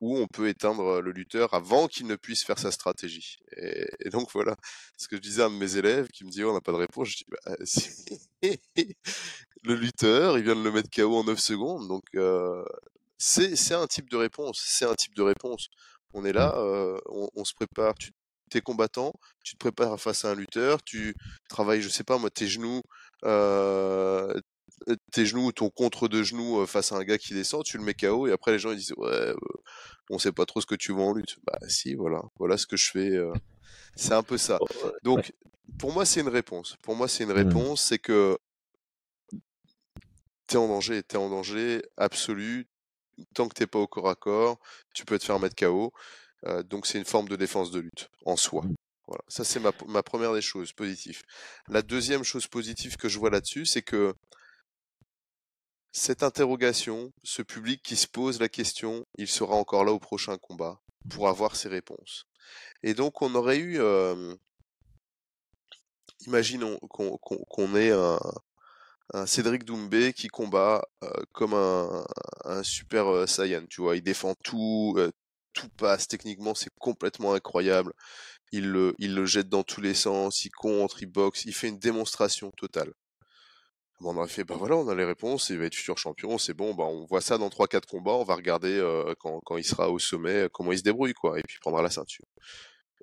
[0.00, 3.38] ou on peut éteindre le lutteur avant qu'il ne puisse faire sa stratégie.
[3.56, 4.56] Et, donc voilà
[4.98, 6.78] ce que je disais à mes élèves qui me disaient oh, on n'a pas de
[6.78, 7.08] réponse.
[7.08, 8.04] Je dis bah, si.
[9.62, 12.62] le lutteur il vient de le mettre KO en 9 secondes donc euh,
[13.24, 15.68] c'est un type de réponse, c'est un type de réponse.
[16.12, 16.58] On est là, mmh.
[16.58, 18.12] euh, on, on, se prépare, tu
[18.54, 21.14] es combattant, tu te prépares face à un lutteur, tu
[21.48, 22.82] travailles, je sais pas moi, tes genoux,
[23.24, 24.32] euh,
[25.12, 27.84] tes genoux ou ton contre de genoux face à un gars qui descend, tu le
[27.84, 29.36] mets KO et après les gens ils disent ouais, euh,
[30.10, 31.36] on sait pas trop ce que tu vois en lutte.
[31.46, 33.10] Bah si, voilà, voilà ce que je fais.
[33.10, 33.32] Euh,
[33.96, 34.58] c'est un peu ça.
[35.02, 35.32] Donc
[35.78, 36.76] pour moi c'est une réponse.
[36.82, 37.48] Pour moi c'est une mmh.
[37.48, 38.38] réponse, c'est que
[40.46, 42.66] t'es en danger, t'es en danger absolu,
[43.34, 44.58] tant que t'es pas au corps à corps,
[44.94, 45.92] tu peux te faire mettre KO.
[46.64, 48.62] donc c'est une forme de défense de lutte en soi.
[48.62, 48.74] Mmh.
[49.06, 49.22] Voilà.
[49.28, 51.22] Ça, c'est ma, ma, première des choses positives.
[51.68, 54.14] La deuxième chose positive que je vois là-dessus, c'est que
[55.92, 60.36] cette interrogation, ce public qui se pose la question, il sera encore là au prochain
[60.38, 62.26] combat pour avoir ses réponses.
[62.82, 64.34] Et donc, on aurait eu, euh,
[66.26, 68.18] imaginons qu'on ait un,
[69.12, 72.04] un, Cédric Doumbé qui combat euh, comme un,
[72.44, 74.96] un super euh, Saiyan, tu vois, il défend tout,
[75.52, 77.92] tout passe, techniquement c'est complètement incroyable.
[78.52, 81.68] Il le, il le jette dans tous les sens, il contre, il boxe, il fait
[81.68, 82.92] une démonstration totale.
[84.00, 86.52] On aurait fait, bah voilà, on a les réponses, il va être futur champion, c'est
[86.52, 89.64] bon, bah on voit ça dans 3-4 combats, on va regarder euh, quand, quand, il
[89.64, 92.26] sera au sommet, comment il se débrouille, quoi, et puis il prendra la ceinture.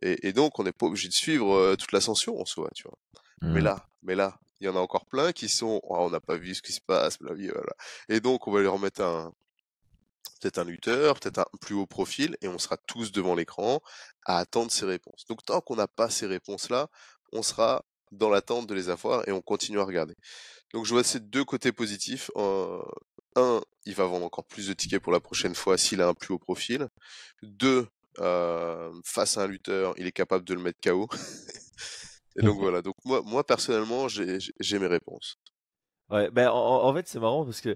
[0.01, 2.83] Et, et donc, on n'est pas obligé de suivre euh, toute l'ascension en soi, tu
[2.83, 2.97] vois.
[3.41, 3.63] Mais mmh.
[3.63, 6.37] là, mais là, il y en a encore plein qui sont, oh, on n'a pas
[6.37, 7.73] vu ce qui se passe, la vie, voilà.
[8.09, 9.33] Et donc, on va lui remettre un,
[10.41, 13.81] peut-être un lutteur, peut-être un plus haut profil, et on sera tous devant l'écran
[14.25, 15.25] à attendre ces réponses.
[15.27, 16.87] Donc tant qu'on n'a pas ces réponses-là,
[17.31, 20.15] on sera dans l'attente de les avoir et on continue à regarder.
[20.73, 22.31] Donc je vois ces deux côtés positifs.
[23.35, 26.13] un, il va vendre encore plus de tickets pour la prochaine fois s'il a un
[26.13, 26.89] plus haut profil.
[27.41, 27.87] Deux,
[28.19, 31.07] euh, face à un lutteur, il est capable de le mettre KO.
[32.37, 32.81] et donc voilà.
[32.81, 35.37] Donc moi, moi personnellement, j'ai mes réponses.
[36.09, 37.75] Ouais, ben en fait c'est marrant parce que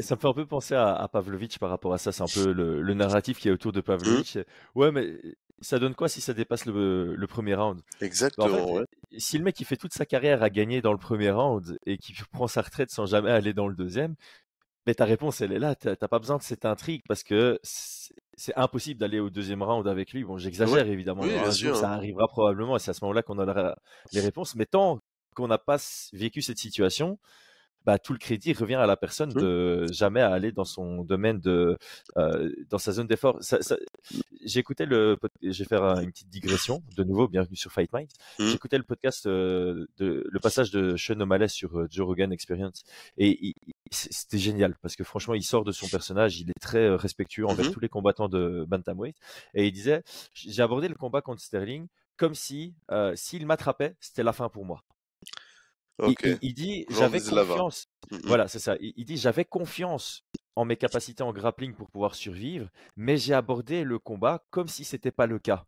[0.00, 2.12] ça me fait un peu penser à, à Pavlovitch par rapport à ça.
[2.12, 3.84] C'est un peu le, narratif qui est autour de mmh.
[3.84, 4.38] Pavlovitch.
[4.74, 5.18] Ouais, mais
[5.60, 7.80] ça donne quoi si ça dépasse le, premier round?
[8.00, 8.80] Exactement.
[9.16, 11.98] Si le mec qui fait toute sa carrière à gagner dans le premier round et
[11.98, 14.14] qui prend sa retraite sans jamais aller dans le deuxième,
[14.86, 15.74] mais ta réponse elle est là.
[15.74, 17.60] T'as pas besoin de cette intrigue parce que
[18.34, 20.24] c'est impossible d'aller au deuxième round avec lui.
[20.24, 21.22] Bon, j'exagère évidemment.
[21.22, 23.76] un jour, ça arrivera probablement et c'est à ce moment-là qu'on aura
[24.12, 24.54] les réponses.
[24.54, 25.00] Mais tant
[25.34, 25.78] qu'on n'a pas
[26.12, 27.18] vécu cette situation,
[27.84, 29.40] bah, tout le crédit revient à la personne mmh.
[29.40, 31.76] de jamais aller dans son domaine de
[32.16, 33.40] euh, dans sa zone d'effort.
[34.44, 37.28] J'écoutais le, je vais faire une petite digression de nouveau.
[37.28, 38.08] Bienvenue sur Fight Mind.
[38.38, 38.46] Mmh.
[38.48, 42.84] J'écoutais le podcast euh, de le passage de Sean O'Malley sur euh, Joe Rogan Experience
[43.18, 43.54] et
[43.92, 47.66] c'était génial parce que franchement il sort de son personnage, il est très respectueux envers
[47.66, 49.16] mmh tous les combattants de bantamweight
[49.54, 50.02] et il disait
[50.34, 52.74] j'ai abordé le combat contre Sterling comme si
[53.14, 54.82] s'il m'attrapait c'était la fin pour moi.
[56.42, 57.88] Il, dit j'avais confiance.
[58.10, 58.18] Mmh.
[58.24, 58.76] Voilà, c'est ça.
[58.80, 60.24] Il, dit j'avais confiance
[60.56, 64.84] en mes capacités en grappling pour pouvoir survivre, mais j'ai abordé le combat comme si
[64.84, 65.64] c'était pas le cas.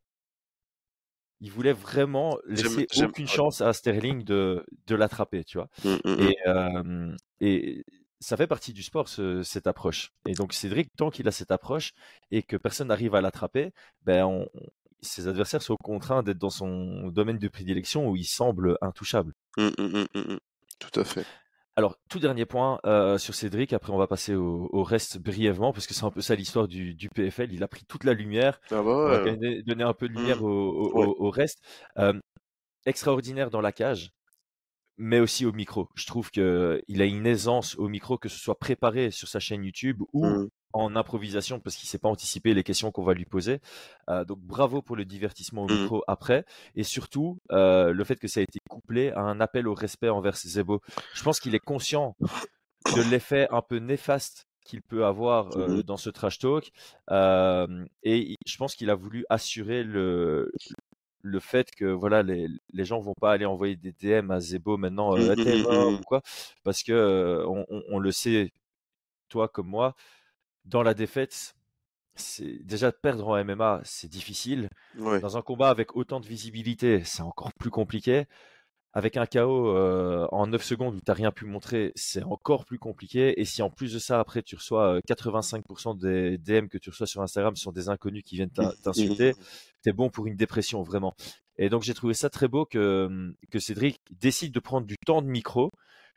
[1.41, 5.69] Il voulait vraiment laisser aucune chance à Sterling de, de l'attraper, tu vois.
[5.85, 7.85] Mmh, et, et
[8.25, 10.13] ça fait partie du sport, cette approche.
[10.27, 11.93] Et donc Cédric, tant qu'il a cette approche
[12.31, 14.49] et que personne n'arrive à l'attraper, ben on,
[15.03, 19.35] ses adversaires sont contraints d'être dans son domaine de prédilection où il semble intouchable.
[19.59, 20.39] Mmh, mmh, mmh,
[20.79, 21.27] Tout à fait.
[21.77, 25.87] Alors, tout dernier point euh, sur Cédric, après on va passer au, reste brièvement, parce
[25.87, 28.77] que c'est un peu ça l'histoire du, PFL, il a pris toute la lumière, ah
[28.77, 31.59] bah on va donner, un peu de lumière au, reste.
[31.99, 32.15] Euh,
[32.87, 34.13] extraordinaire dans la cage,
[34.97, 35.89] mais aussi au micro.
[35.95, 39.65] Je trouve qu'il a une aisance au micro, que ce soit préparé sur sa chaîne
[39.65, 43.61] YouTube ou en improvisation parce qu'il sait pas anticiper les questions qu'on va lui poser.
[44.11, 45.81] Euh, donc bravo pour le divertissement au mmh.
[45.81, 49.69] micro après et surtout euh, le fait que ça a été couplé à un appel
[49.69, 50.83] au respect envers Zebo.
[51.15, 52.17] Je pense qu'il est conscient
[52.97, 56.73] de l'effet un peu néfaste qu'il peut avoir euh, mmh dans ce trash talk
[58.03, 60.51] et je pense qu'il a voulu assurer le
[61.27, 64.77] le fait que voilà les, les gens vont pas aller envoyer des DM à Zebo
[64.77, 66.21] maintenant mmh, ou quoi
[66.63, 68.53] parce que on, on, le sait
[69.29, 69.97] toi comme moi
[70.65, 71.55] dans la défaite,
[72.15, 74.69] c'est déjà perdre en MMA, c'est difficile.
[74.99, 78.27] Dans un combat avec autant de visibilité, c'est encore plus compliqué.
[78.97, 82.65] Avec un KO euh, en 9 secondes où tu n'as rien pu montrer, c'est encore
[82.65, 83.41] plus compliqué.
[83.41, 87.09] Et si en plus de ça, après, tu reçois 85% des DM que tu reçois
[87.09, 88.53] sur Instagram sont des inconnus qui viennent
[88.85, 89.35] t'insulter,
[89.83, 91.17] t'es bon pour une dépression, vraiment.
[91.59, 95.23] Et donc, j'ai trouvé ça très beau que, que Cédric décide de prendre du temps
[95.23, 95.73] de micro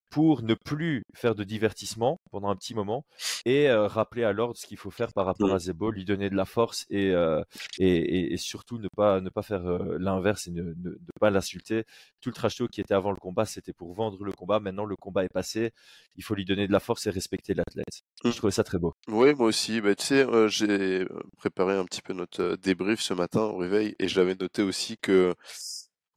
[0.10, 3.06] pour ne plus faire de divertissement pendant un petit moment
[3.46, 6.30] et euh, rappeler à l'ordre ce qu'il faut faire par rapport à Zebo, lui donner
[6.30, 7.42] de la force et, euh,
[7.78, 11.84] et, et, surtout ne pas, ne pas faire euh, l'inverse et ne, ne, pas l'insulter.
[12.22, 14.60] Tout le trash talk qui était avant le combat, c'était pour vendre le combat.
[14.60, 15.72] Maintenant, le combat est passé.
[16.16, 17.86] Il faut lui donner de la force et respecter l'athlète.
[18.24, 18.34] Je mmh.
[18.34, 18.94] trouvais ça très beau.
[19.08, 19.82] Oui, moi aussi.
[19.82, 21.06] Bah, tu sais, j'ai
[21.38, 25.34] préparé un petit peu notre débrief ce matin au réveil et j'avais noté aussi que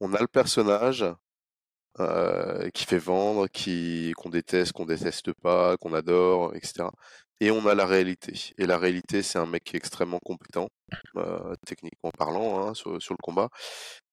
[0.01, 1.05] on a le personnage,
[1.99, 6.85] euh, qui fait vendre, qui qu'on déteste, qu'on déteste pas, qu'on adore, etc.
[7.41, 8.53] Et on a la réalité.
[8.59, 10.69] Et la réalité, c'est un mec qui est extrêmement compétent,
[11.17, 13.49] euh, techniquement parlant, hein, sur, sur, le combat,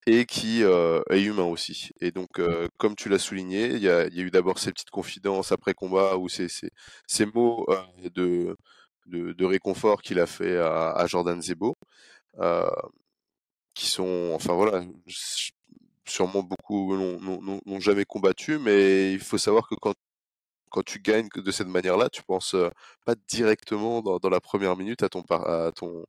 [0.07, 1.91] et qui euh, est humain aussi.
[2.01, 4.73] Et donc, euh, comme tu l'as souligné, il y a, y a, eu d'abord ces
[4.73, 6.71] petites confidences après combat, ou ces, ces,
[7.07, 8.57] ces mots euh, de
[9.07, 11.77] de, réconfort qu'il a fait à, Jordan Zebo,
[13.75, 14.85] qui sont, enfin voilà,
[16.09, 19.95] sûrement beaucoup n'ont jamais combattu, mais il faut savoir que quand
[20.71, 22.55] quand tu gagnes de cette manière-là, tu penses
[23.07, 26.05] pas directement dans, la première minute à ton, à ton,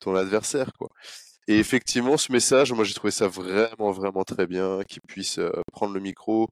[0.00, 0.88] ton adversaire, quoi.
[1.46, 5.38] Et effectivement, ce message, moi j'ai trouvé ça vraiment, vraiment très bien, qu'il puisse
[5.72, 6.48] prendre le micro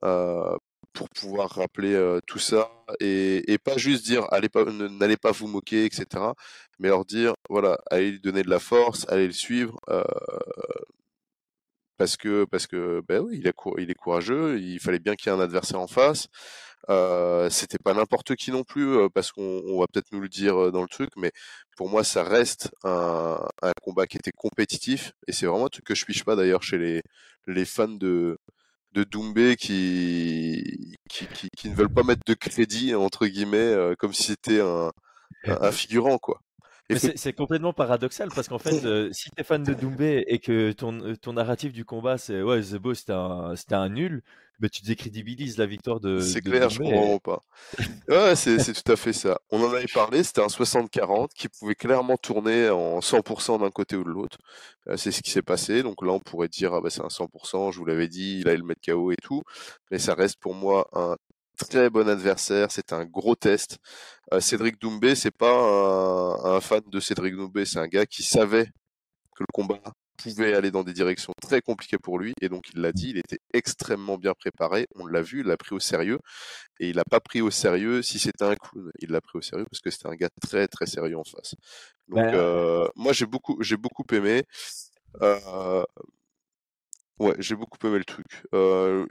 [0.00, 5.84] pour pouvoir rappeler tout ça et, pas juste dire allez pas, n'allez pas vous moquer,
[5.84, 6.06] etc.
[6.78, 9.76] Mais leur dire voilà, allez lui donner de la force, allez le suivre.
[11.96, 15.30] Parce que parce que ben oui, il est, il est courageux, il fallait bien qu'il
[15.32, 16.28] y ait un adversaire en face.
[16.88, 20.82] Euh, c'était pas n'importe qui non plus, parce qu'on va peut-être nous le dire dans
[20.82, 21.32] le truc, mais
[21.76, 25.84] pour moi, ça reste un, un combat qui était compétitif, et c'est vraiment un truc
[25.84, 27.02] que je piche pas d'ailleurs chez les,
[27.48, 28.38] les fans de,
[28.92, 34.22] de Doumbé qui, qui, qui, ne veulent pas mettre de crédit, entre guillemets, comme si
[34.24, 34.92] c'était un,
[35.46, 36.40] un, figurant, quoi.
[36.94, 38.70] C'est complètement paradoxal parce qu'en fait,
[39.12, 42.62] si tu es fan de Doumbé et que ton, ton narratif du combat c'est ouais,
[42.62, 44.22] Zebo c'était un, un nul,
[44.60, 46.20] mais tu décrédibilises la victoire de.
[46.20, 47.42] C'est clair, je comprends pas.
[48.08, 49.38] Ouais, c'est tout à fait ça.
[49.50, 53.96] On en avait parlé, c'était un 60-40 qui pouvait clairement tourner en 100% d'un côté
[53.96, 54.38] ou de l'autre.
[54.88, 55.82] Euh, c'est ce qui s'est passé.
[55.82, 58.48] Donc là, on pourrait dire, ah bah, c'est un 100%, je vous l'avais dit, il
[58.48, 59.42] allait le mettre KO et tout.
[59.90, 61.16] Mais ça reste pour moi un
[61.56, 62.70] très bon adversaire.
[62.70, 63.78] C'est un gros test.
[64.32, 68.22] Euh, Cédric Doumbé, c'est pas un, un, fan de Cédric Doumbé, c'est un gars qui
[68.22, 68.66] savait
[69.36, 69.80] que le combat
[70.16, 72.32] pouvait aller dans des directions très compliquées pour lui.
[72.40, 74.86] Et donc, il l'a dit, il était extrêmement bien préparé.
[74.94, 76.18] On l'a vu, il l'a pris au sérieux.
[76.80, 78.90] Et il l'a pas pris au sérieux si c'était un clown.
[79.00, 81.54] Il l'a pris au sérieux parce que c'était un gars très, très sérieux en face.
[82.08, 84.42] Donc, ben, euh, moi, j'ai beaucoup, j'ai beaucoup aimé.
[85.22, 85.84] Euh,
[87.18, 88.26] ouais, j'ai beaucoup aimé le truc.
[88.54, 89.06] Euh,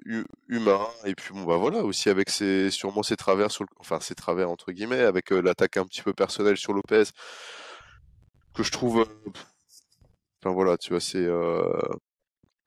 [0.47, 0.87] humain.
[1.05, 4.15] Et puis, bon, bah voilà, aussi avec ses, sûrement ses travers sur le, enfin, ses
[4.15, 7.05] travers entre guillemets, avec l'attaque un petit peu personnelle sur Lopez,
[8.53, 9.05] que je trouve,
[10.43, 11.63] voilà, tu vois, c'est euh,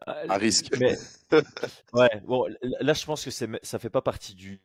[0.07, 0.71] à ah, risque.
[1.93, 2.47] ouais, bon,
[2.81, 4.61] là, je pense que c'est, ça fait pas partie du,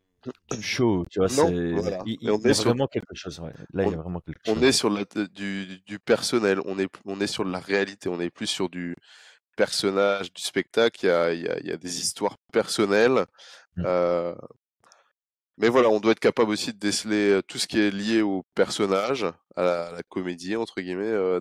[0.62, 1.28] show, tu vois.
[1.50, 3.42] Il, y a vraiment quelque chose.
[3.74, 4.58] Là, on, il y a vraiment quelque chose.
[4.58, 8.20] On est sur la, du, du, personnel, on est, on est sur la réalité, on
[8.20, 8.96] est plus sur du
[9.56, 11.00] personnage, du spectacle.
[11.04, 13.26] Il y a, il y a, il y a des histoires personnelles.
[13.76, 13.84] Mmh.
[13.86, 14.36] Euh,
[15.58, 18.44] mais voilà, on doit être capable aussi de déceler tout ce qui est lié au
[18.56, 21.39] personnage, à la, comédie entre guillemets euh,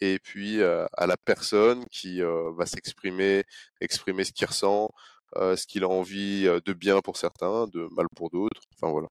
[0.00, 3.44] et puis à la personne qui va s'exprimer,
[3.82, 4.88] exprimer ce qu'il ressent,
[5.36, 8.62] ce qu'il a envie de bien pour certains, de mal pour d'autres.
[8.74, 9.08] Enfin voilà.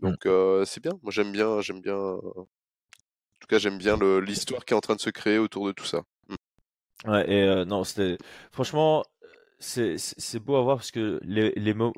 [0.00, 0.10] Mmh.
[0.10, 0.92] Donc c'est bien.
[1.02, 1.96] Moi j'aime bien, j'aime bien.
[1.96, 5.72] En tout cas, j'aime bien l'histoire qui est en train de se créer autour de
[5.72, 6.02] tout ça.
[7.84, 8.18] C'était
[8.52, 9.04] franchement,
[9.58, 11.92] c'est beau à voir parce que les, mots,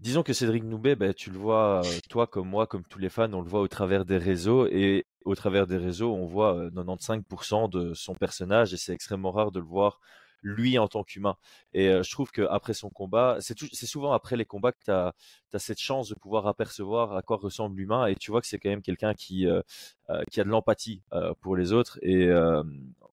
[0.00, 3.32] Disons que Cédric Noubet, ben, tu le vois, toi comme moi, comme tous les fans,
[3.32, 7.70] on le voit au travers des réseaux et au travers des réseaux, on voit 95%
[7.70, 10.00] de son personnage et c'est extrêmement rare de le voir
[10.42, 11.36] lui en tant qu'humain.
[11.72, 15.14] Et je trouve qu'après son combat, c'est souvent après les combats que tu as,
[15.58, 18.70] cette chance de pouvoir apercevoir à quoi ressemble l'humain et tu vois que c'est quand
[18.70, 19.62] même quelqu'un qui, a
[20.08, 21.02] de l'empathie
[21.40, 22.30] pour les autres et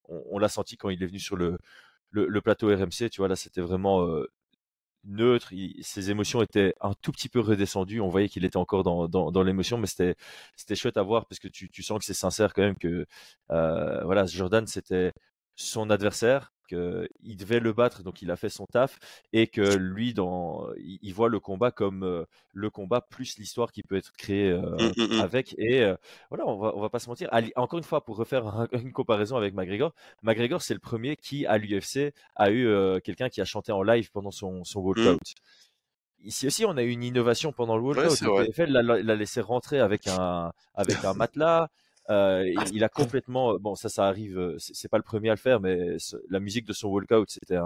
[0.08, 1.58] on, l'a senti quand il est venu sur le,
[2.42, 4.08] plateau RMC, tu vois, là c'était vraiment
[5.06, 8.02] neutre, ses émotions étaient un tout petit peu redescendues.
[8.02, 11.84] On voyait qu'il était encore dans, l'émotion, mais c'était chouette à voir parce que tu,
[11.84, 13.06] sens que c'est sincère quand même que
[13.48, 15.14] voilà Jordan c'était
[15.60, 19.00] son adversaire, qu'il devait le battre, donc il a fait son taf,
[19.34, 23.82] et que lui, dans, il, voit le combat comme euh, le combat plus l'histoire qui
[23.82, 25.20] peut être créée euh, mmh, mmh, mmh.
[25.22, 25.56] avec.
[25.58, 25.96] Et euh,
[26.30, 27.30] voilà, on va, on va pas se mentir.
[27.56, 31.58] encore une fois, pour refaire une comparaison avec McGregor, McGregor, c'est le premier qui, à
[31.58, 32.70] l'UFC, a eu
[33.02, 35.20] quelqu'un qui a chanté en live pendant son, son walkout.
[36.22, 38.22] Ici aussi, on a eu une innovation pendant le walkout.
[38.22, 41.70] le PFL l'a laissé rentrer avec un, avec un matelas.
[42.10, 45.60] Euh, il a complètement, bon, ça, ça arrive, c'est pas le premier à le faire,
[45.60, 45.98] mais
[46.30, 47.58] la musique de son walkout, c'était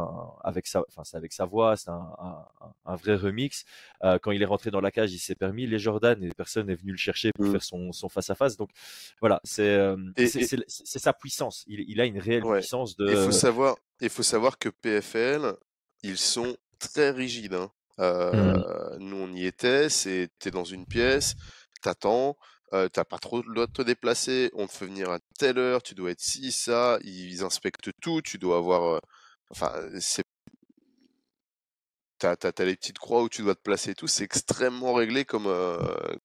[0.43, 2.13] avec sa, enfin, c'est avec sa voix, c'est un,
[2.86, 3.63] un, vrai remix.
[4.03, 6.67] Euh, quand il est rentré dans la cage, il s'est permis les Jordan et personne
[6.67, 7.51] n'est venu le chercher pour mmh.
[7.51, 8.58] faire son, son face à face.
[8.58, 8.69] Donc
[9.21, 11.63] voilà, c'est, euh, c'est sa puissance.
[11.67, 13.10] Il, il, a une réelle puissance de.
[13.10, 15.53] Il faut savoir, il faut savoir que PFL,
[16.03, 17.53] ils sont très rigides.
[17.53, 17.71] Hein.
[17.97, 18.97] Mmh.
[18.99, 21.36] Nous, on y était, c'était dans une pièce,
[21.82, 22.36] t'attends
[22.73, 25.59] euh, t'as pas trop le droit de te déplacer, on te fait venir à telle
[25.59, 29.01] heure, tu dois être ci, ça, ils inspectent tout, tu dois avoir,
[29.49, 30.23] enfin, c'est
[32.19, 35.25] T'as, t'as, les petites croix où tu dois te placer et tout, c'est extrêmement réglé
[35.25, 35.53] comme,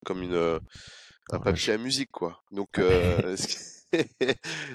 [0.06, 0.60] comme une,
[1.32, 2.40] un papier à musique, quoi.
[2.52, 2.68] Donc,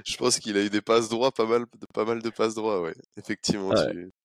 [0.05, 2.81] je pense qu'il a eu des passes droits, pas mal, pas mal de passes droits,
[2.81, 2.95] ouais.
[3.15, 3.69] Effectivement.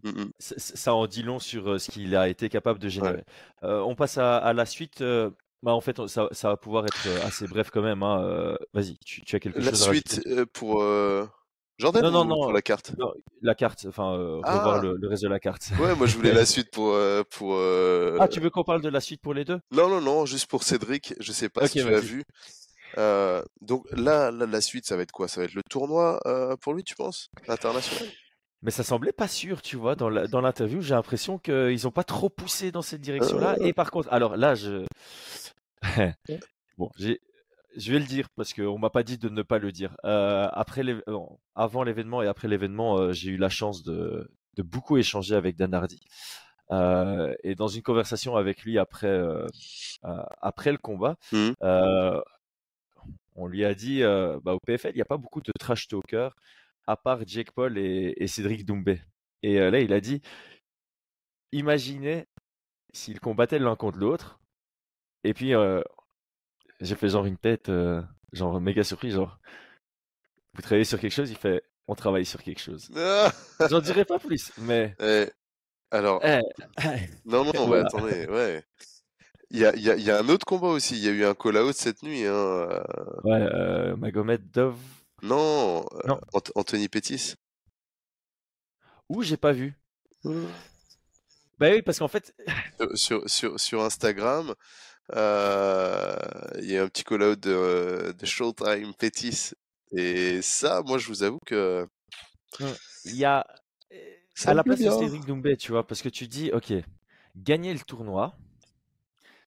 [0.03, 0.31] Mmh, mmh.
[0.41, 3.23] Ça en dit long sur ce qu'il a été capable de générer.
[3.63, 5.01] on passe à, à la suite.
[5.63, 8.03] Bah, en fait, ça, ça va pouvoir être euh, assez bref quand même.
[8.03, 8.23] Hein.
[8.23, 10.23] euh, Vas-y, tu, tu as quelque La chose à suite rajouter?
[10.27, 11.27] euh, pour euh,
[11.79, 12.93] Jordan Non, non, pour non, la carte?
[12.97, 15.73] non, la carte, enfin, euh, revoir Ah, le, le reste de la carte.
[15.79, 16.97] ouais, moi je voulais la suite pour
[17.31, 17.57] pour
[18.17, 19.61] Ah, tu veux qu'on parle de la suite pour les deux?
[19.71, 21.15] non non non, juste pour Cédric.
[21.21, 22.25] Je sais pas Ok, si tu l'as vu.
[23.61, 25.29] Donc là, là, la suite, ça va être quoi?
[25.29, 26.21] Ça va être le tournoi
[26.61, 27.31] pour lui, tu penses?
[27.49, 28.13] International?
[28.63, 32.29] Mais ça semblait pas sûr, tu vois, dans l'interview, j'ai l'impression qu'ils ont pas trop
[32.29, 33.57] poussé dans cette direction-là.
[33.61, 34.85] Et par contre, alors là, je...
[36.79, 37.21] Bon, j'ai...
[37.77, 39.97] Je vais le dire parce qu'on m'a pas dit de ne pas le dire.
[40.05, 41.19] Euh, après euh,
[41.55, 45.57] avant l'événement et après l'événement, euh, j'ai eu la chance de, de beaucoup échanger avec
[45.57, 46.01] Dan Hardy.
[47.45, 49.17] Et dans une conversation avec lui après,
[50.03, 51.51] après le combat, hmm.
[51.63, 52.21] euh,
[53.37, 56.35] on lui a dit bah, au PFL, il n'y a pas beaucoup de trash talkers
[56.87, 59.01] à part Jake Paul et, et Cédric Doumbé.
[59.43, 60.21] Et là, il a dit
[61.53, 62.27] imaginez
[62.93, 64.41] s'ils combattaient l'un contre l'autre.
[65.25, 65.83] Et puis, euh,
[66.81, 68.03] j'ai fait genre une tête, euh,
[68.33, 69.39] genre méga surpris, genre
[70.55, 72.91] vous travaillez sur quelque chose Il fait on travaille sur quelque chose.
[73.71, 75.27] J'en dirai pas plus, mais Eh,
[75.91, 76.41] alors, eh,
[77.25, 78.63] non, non, mais attendez, ouais.
[79.51, 80.97] Il y a, y a, y a un autre combat aussi.
[80.99, 82.27] Il y a eu un call-out cette nuit.
[82.27, 82.33] Hein.
[82.35, 82.83] euh,
[83.25, 84.77] Ouais, euh, Magomed Dove.
[85.23, 87.35] Non, euh, Non, Ant- Anthony Pettis.
[89.09, 89.73] ou j'ai pas vu.
[91.59, 92.35] Bah oui, parce qu'en fait,
[92.95, 94.55] Sur, sur, sur, Instagram, euh,
[95.13, 99.53] il y a un petit call-out de, de Showtime Pettis.
[99.93, 101.87] Et ça, moi, je vous avoue que
[103.05, 103.47] il y a
[104.35, 104.99] ça à la place de bien.
[104.99, 106.73] Cédric Doumbé, tu vois, parce que tu dis, ok,
[107.37, 108.37] gagner le tournoi,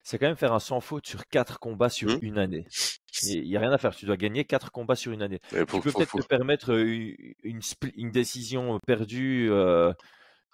[0.04, 2.66] c'est quand même faire un sans faute sur quatre combats sur Hmm une année.
[3.24, 5.40] Il n'y a rien à faire, tu dois gagner quatre combats sur une année.
[5.52, 7.62] Mais Tu pour, peux pour, peut-être pour- te permettre euh, une,
[7.96, 9.94] une, décision perdue, euh,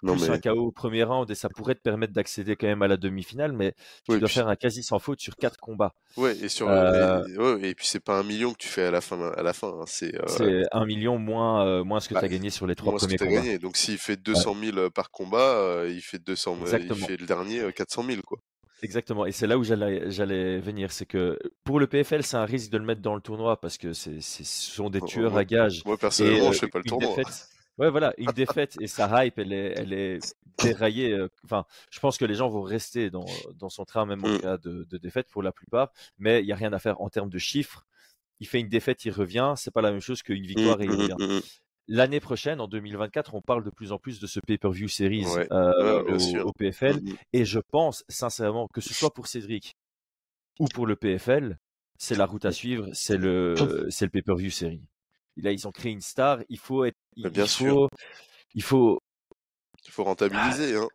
[0.02, 2.66] Non, plus un mais KO au premier round, et ça pourrait te permettre d'accéder quand
[2.66, 3.74] même à la demi-finale, mais
[4.08, 5.94] tu dois puis, faire un quasi sans faute sur quatre combats.
[6.16, 8.84] ouais, et sur Euh, et, ouais, et puis c'est pas un million que tu fais
[8.84, 9.68] à la fin, à la fin.
[9.80, 12.50] hein, c'est euh, c'est un million moins, euh, moins ce que bah, tu as gagné
[12.50, 13.42] sur les trois premiers combats.
[13.42, 13.58] gagné.
[13.58, 17.06] Donc s'il fait Ouais, 200 000 par combat, euh, il fait 200, euh, il exactement.
[17.06, 18.38] fait le dernier euh, 400 000 quoi.
[18.80, 22.44] Exactement, et c'est là où j'allais j'allais venir, c'est que pour le PFL, c'est un
[22.44, 25.84] risque de le mettre dans le tournoi parce que ce sont des tueurs à gages
[25.84, 27.16] moi, et personnellement, euh, je fais pas le tournoi.
[27.16, 30.18] défaite, ouais voilà, une défaite et sa hype, elle est, elle est
[30.62, 31.12] déraillée.
[31.12, 34.28] euh, Enfin, je pense que les gens vont rester dans, dans son train même en
[34.28, 34.38] Mm.
[34.38, 37.08] cas de, de défaite pour la plupart, mais il y a rien à faire en
[37.08, 37.86] termes de chiffres.
[38.40, 40.84] Il fait une défaite, il revient, c'est pas la même chose qu'une Mm, victoire et
[40.86, 41.16] il mm, revient.
[41.90, 45.48] L'année prochaine, en 2024, on parle de plus en plus de ce pay-per-view series Ouais,
[45.52, 47.00] euh, ouais, au, PFL.
[47.32, 49.74] Et je pense sincèrement que ce soit pour Cédric
[50.58, 51.56] ou pour le PFL,
[51.98, 53.54] c'est la route à suivre, c'est le,
[53.90, 54.82] c'est le pay-per-view série.
[55.38, 56.40] Là, ils ont créé une star.
[56.48, 57.88] Il faut être, il, bien il sûr, faut,
[58.54, 59.00] il faut,
[59.86, 60.76] il faut rentabiliser.
[60.76, 60.88] Hein.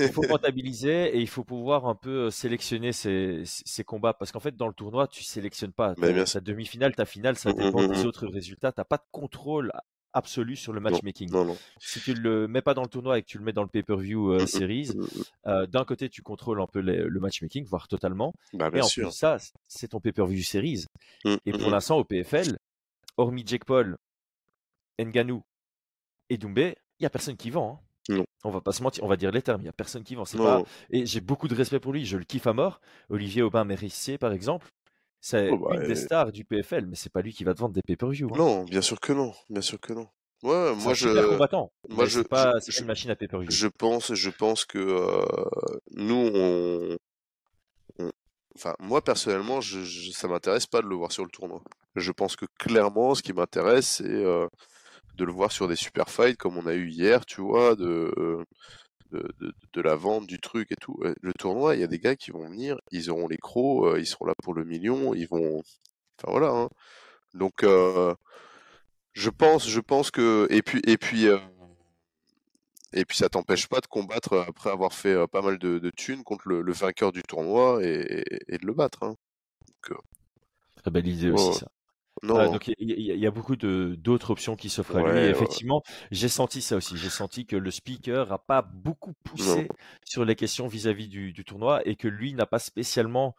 [0.00, 3.44] il faut rentabiliser et il faut pouvoir un peu euh, sélectionner ces,
[3.86, 5.94] combats parce qu'en fait, dans le tournoi, tu sélectionnes pas.
[5.98, 8.72] Mais Ta, bien ta demi-finale, ta finale, ça Mm, mm, dépend mm, des autres résultats.
[8.72, 9.72] T'as pas de contrôle
[10.12, 11.30] absolu sur le matchmaking.
[11.30, 11.56] non, non.
[11.80, 13.68] Si tu le mets pas dans le tournoi et que tu le mets dans le
[13.68, 14.92] pay-per-view euh, series,
[15.46, 18.32] euh, d'un côté, tu contrôles un peu les- le matchmaking, voire totalement.
[18.52, 19.08] Bah Et bien en sûr.
[19.08, 20.84] plus ça, c'est ton pay-per-view series.
[21.46, 22.56] Et pour l'instant, au PFL,
[23.16, 23.96] hormis Jake Paul,
[25.00, 25.42] Nganou
[26.30, 27.80] et Doumbé, il y a personne qui vend.
[27.80, 27.80] hein.
[28.10, 29.62] Non, On va pas se mentir, on va dire les termes.
[29.62, 30.24] Il y a personne qui vend.
[30.26, 32.04] C'est pas et j'ai beaucoup de respect pour lui.
[32.04, 32.80] Je le kiffe à mort.
[33.08, 34.68] Olivier Aubin Mérissier, par exemple,
[35.20, 37.60] c'est Oh, bah, une des stars du PFL, mais c'est pas lui qui va te
[37.60, 38.28] vendre des pay-per-view.
[38.32, 38.36] hein.
[38.36, 40.06] non, bien sûr que non, bien sûr que non.
[40.42, 43.50] Ouais, C'est moi je, combattant, moi je, c'est je, pas, une machine à pay-per-view.
[43.50, 45.24] je pense, je pense que euh,
[45.92, 46.96] nous, on-
[48.56, 51.62] enfin, moi personnellement, je, je- ça m'intéresse pas de le voir sur le tournoi.
[51.96, 54.48] Je pense que clairement, ce qui m'intéresse, c'est euh,
[55.16, 58.44] de le voir sur des super fights comme on a eu hier, tu vois, de,
[59.12, 60.98] de, de, de la vente du truc et tout.
[61.04, 63.86] Euh, Le tournoi, il y a des gars qui vont venir, ils auront les crocs,
[63.94, 65.62] euh, ils seront là pour le million, ils vont,
[66.18, 66.50] enfin voilà.
[66.50, 66.70] hein.
[67.34, 68.14] Donc, euh,
[69.12, 71.26] je pense, je pense que, et puis, et puis.
[72.94, 75.78] Et puis ça t'empêche pas de combattre euh, après avoir fait euh, pas mal de,
[75.78, 79.02] de thunes contre le, le vainqueur du tournoi et, et de le battre.
[79.02, 79.16] Hein.
[79.68, 80.02] Donc, euh,
[80.76, 81.52] Très belle idée ouais, aussi, ouais.
[81.52, 81.66] ça.
[82.30, 84.96] Ouais, non, donc il y, a il y a beaucoup de d'autres options qui s'offrent
[84.96, 85.08] à lui.
[85.08, 86.96] Et ouais, ouais, effectivement, j'ai senti ça aussi.
[86.96, 89.68] J'ai senti que le speaker a pas beaucoup non, poussé
[90.04, 93.34] sur les questions vis-à-vis du, du tournoi et que lui n'a pas spécialement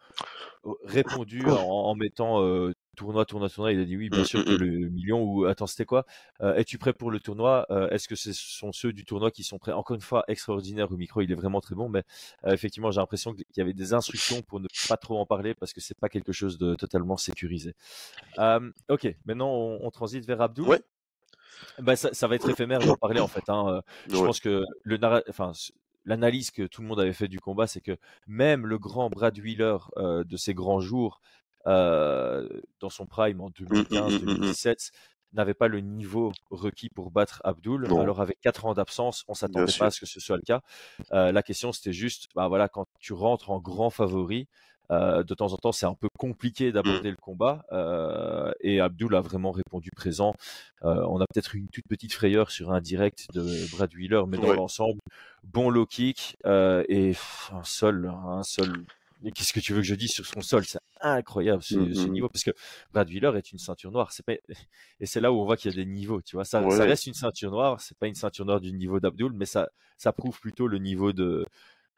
[0.84, 3.72] répondu en, en mettant euh, tournoi, tournoi, tournoi.
[3.72, 4.62] Il a dit oui, bien Mm, sûr mm, que mm.
[4.64, 6.06] le million ou attends, c'était quoi?
[6.40, 7.66] Euh, Es-tu prêt pour le tournoi?
[7.70, 9.72] Euh, Est-ce que ce sont ceux du tournoi qui sont prêts?
[9.72, 12.02] Encore une fois, extraordinaire au micro, il est vraiment très bon, mais
[12.46, 15.54] euh, effectivement, j'ai l'impression qu'il y avait des instructions pour ne pas trop en parler
[15.54, 17.74] parce que c'est pas quelque chose de totalement sécurisé.
[18.88, 20.64] Ok, maintenant on, on transite vers Abdul.
[20.68, 20.82] Ouais,
[21.78, 23.48] Bah, ça, ça va être éphémère d'en parler en fait.
[23.48, 23.82] hein.
[24.12, 24.22] Je ouais.
[24.22, 25.52] pense que le narra- enfin,
[26.04, 29.36] l'analyse que tout le monde avait fait du combat, c'est que même le grand Brad
[29.38, 31.20] Wheeler de ses grands jours,
[31.66, 34.92] dans son prime en 2015-2017,
[35.32, 37.86] n'avait pas le niveau requis pour battre Abdul.
[37.86, 40.62] Alors avec 4 ans d'absence, on s'attendait pas à ce que ce soit le cas.
[41.10, 44.48] la question c'était juste, bah voilà, quand tu rentres en grand favori,
[44.88, 47.64] de temps en temps, c'est un peu compliqué d'aborder le combat.
[48.60, 50.32] et Abdul a vraiment répondu présent.
[50.82, 54.52] on a peut-être une toute petite frayeur sur un direct de Brad Wheeler, mais dans
[54.52, 55.00] l'ensemble,
[55.42, 57.12] bon low kick et
[57.52, 58.84] un sol, un sol
[59.34, 60.64] qu'est-ce que tu veux que je dise sur son sol?
[60.64, 62.12] C'est incroyable ce, mmh, mmh.
[62.12, 62.50] niveau parce que
[62.92, 64.12] Brad Wheeler est une ceinture noire.
[64.12, 64.34] C'est pas...
[65.00, 66.20] et c'est là où on voit qu'il y a des niveaux.
[66.22, 67.80] Tu vois, ça, ça reste une ceinture noire.
[67.80, 71.12] C'est pas une ceinture noire du niveau d'Abdul, mais ça, ça prouve plutôt le niveau
[71.12, 71.46] de,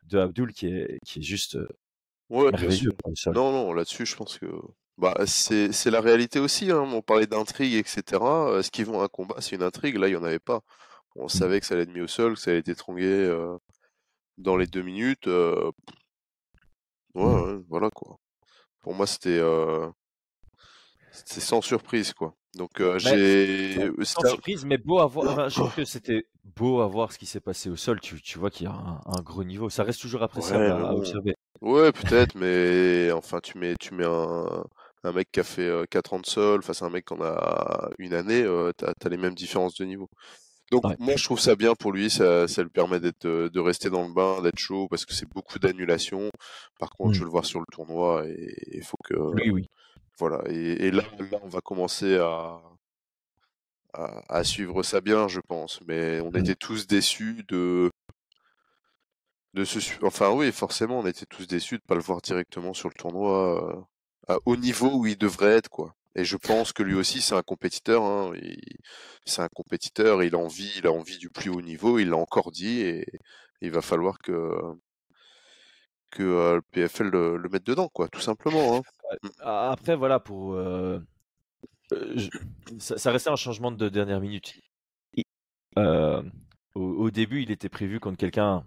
[0.04, 1.68] de Abdul qui est, qui est juste euh,
[2.30, 2.92] ouais, merveilleux.
[3.26, 4.46] Non, non, là-dessus, je pense que
[4.96, 6.70] bah, c'est, la réalité aussi.
[6.70, 6.80] Hein.
[6.80, 8.02] On parlait d'intrigue, etc.
[8.22, 9.96] Euh, ce qui vont un combat, c'est une intrigue.
[9.96, 10.60] Là, il y en avait pas.
[11.16, 11.28] On mmh.
[11.30, 13.56] savait que ça allait être mis au sol, que ça allait être étranglé euh,
[14.38, 15.28] dans les deux minutes.
[17.18, 18.16] Ouais, voilà quoi.
[18.80, 19.40] Pour moi, c'était
[21.12, 22.34] sans surprise quoi.
[22.54, 25.48] Donc j'ai sans surprise, mais beau à voir.
[25.48, 26.24] je trouve que c'était
[26.56, 28.00] beau à voir ce qui s'est passé au sol.
[28.00, 29.68] Tu, tu vois qu'il y a un, gros niveau.
[29.68, 31.34] Ça reste toujours appréciable à, observer.
[31.60, 34.64] Ouais, peut-être, mais enfin, tu mets, tu mets un,
[35.04, 37.22] un mec qui a fait 4 ans de sol face à un mec qui en
[37.22, 38.44] a une année,
[38.76, 40.08] t'as as les mêmes différences de niveau.
[40.70, 43.88] Donc moi je trouve ça bien pour lui, ça, ça lui permet d'être de rester
[43.88, 46.30] dans le bain, d'être chaud parce que c'est beaucoup d'annulations.
[46.78, 47.20] Par contre, je mmh.
[47.20, 49.70] veux le voir sur le tournoi et il faut que oui oui.
[50.18, 52.60] Voilà et, là, là on va commencer à,
[53.94, 55.80] à, suivre ça bien, je pense.
[55.86, 56.36] Mais on mmh.
[56.36, 57.90] était tous déçus de
[59.54, 62.90] de ce enfin oui forcément on était tous déçus de pas le voir directement sur
[62.90, 63.86] le tournoi
[64.28, 65.94] euh, au niveau où il devrait être quoi.
[66.18, 68.02] Et je pense que lui aussi, c'est un compétiteur.
[68.02, 68.32] Hein.
[69.24, 70.24] C'est un compétiteur.
[70.24, 72.00] Il a envie, il a envie du plus haut niveau.
[72.00, 72.80] Il l'a encore dit.
[72.80, 73.06] Et,
[73.60, 74.52] il va falloir que
[76.10, 78.78] que euh, le PFL le, mette dedans, quoi, tout simplement.
[78.78, 78.82] Hein.
[79.22, 79.28] Mmh.
[79.40, 80.98] Après, voilà, pour euh,
[81.92, 82.28] euh,
[82.78, 84.54] ça, restait un changement de dernière minute.
[85.76, 88.64] au, début, il était prévu contre quelqu'un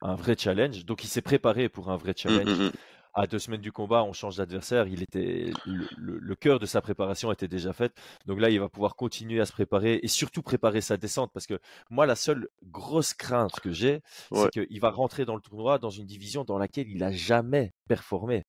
[0.00, 2.58] un vrai challenge, donc il s'est préparé pour un vrai mmh, challenge.
[2.58, 2.70] Mmh,
[3.18, 4.86] à deux semaines du combat, on change d'adversaire.
[4.86, 7.92] Il était le, cœur de sa préparation était déjà fait.
[8.26, 11.46] Donc là, il va pouvoir continuer à se préparer et surtout préparer sa descente parce
[11.48, 11.58] que
[11.90, 14.02] moi, la seule grosse crainte que j'ai,
[14.32, 17.72] c'est qu'il va rentrer dans le tournoi dans une division dans laquelle il a jamais
[17.88, 18.44] performé.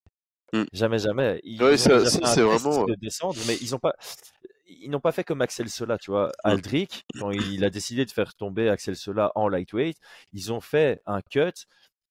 [0.52, 0.62] Mmh.
[0.72, 1.40] Jamais, jamais.
[1.42, 3.94] Ils c'est vraiment de descendre, mais ils n'ont pas
[4.70, 6.30] ils n'ont pas fait comme Axel Sola, tu vois.
[6.44, 9.96] Aldric, quand il a décidé de faire tomber Axel Sola en lightweight,
[10.32, 11.66] ils ont fait un cut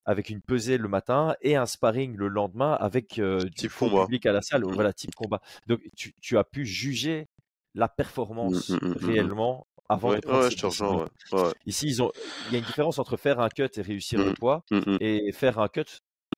[0.06, 4.26] avec une pesée le matin et un sparring le lendemain avec euh, du fond public
[4.26, 4.66] à la salle.
[4.66, 4.74] Mmh.
[4.74, 5.41] Voilà, type combat.
[5.68, 7.28] Donc tu, tu as pu juger
[7.76, 12.12] la mmh, performance mmh, réellement avant de prendre ouais, Ici, ils ont,
[12.47, 14.64] il y a une différence entre faire un cut et réussir le poids
[15.00, 15.86] et faire un cut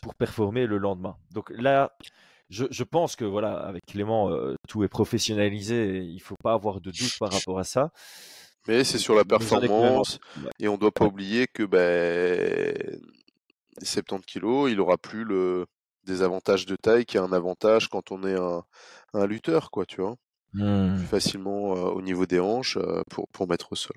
[0.02, 1.18] pour performer le lendemain.
[1.34, 1.92] Donc là,
[2.50, 5.98] je, je pense que voilà, avec Clément, euh, tout est professionnalisé.
[5.98, 7.92] Et il faut pas avoir de doute par rapport à ça.
[8.68, 10.20] Mais c'est sur la performance
[10.60, 13.00] et on doit pas oublier que ben
[13.86, 15.66] 70 kilos, il aura plus le
[16.04, 18.64] désavantage de taille qui est un avantage quand on est un,
[19.14, 20.16] un lutteur, quoi, tu vois?
[20.54, 20.96] Mmh.
[20.98, 23.96] Plus facilement euh, au niveau des hanches euh, pour, pour mettre au sol.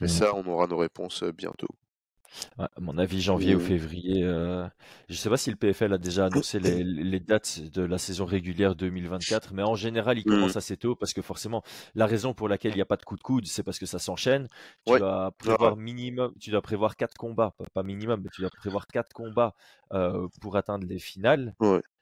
[0.00, 0.08] Et mmh.
[0.08, 1.32] ça, on aura nos réponses euh,
[2.58, 4.22] à mon avis, janvier ou février.
[4.24, 4.66] Euh,
[5.08, 8.24] je ne sais pas si le PFL a déjà annoncé les, dates de la saison
[8.24, 10.58] régulière 2024, mais en général, il commence mmh.
[10.58, 11.62] assez tôt parce que forcément,
[11.94, 13.86] la raison pour laquelle il n'y a pas de coup de coude, c'est parce que
[13.86, 14.48] ça s'enchaîne.
[14.86, 18.86] Tu dois prévoir minimum, tu dois prévoir quatre combats, pas, minimum, mais tu dois prévoir
[18.86, 19.54] quatre combats
[19.92, 21.54] euh, pour atteindre les finales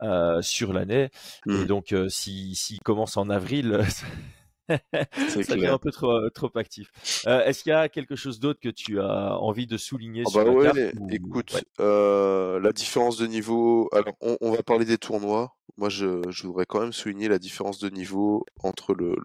[0.02, 1.10] euh, sur l'année.
[1.46, 1.64] Et mmh.
[1.66, 3.80] donc, s'il si, commence en avril,
[5.28, 6.90] ça devient un peu trop, euh, trop actif.
[7.26, 10.30] Euh, est-ce qu'il y a quelque chose d'autre que tu as envie de souligner ah
[10.30, 13.88] sur bah la carte, Écoute, euh, la différence de niveau.
[13.92, 15.56] Alors, on, va parler des tournois.
[15.76, 19.16] Moi, je, je, voudrais quand même souligner la différence de niveau entre le,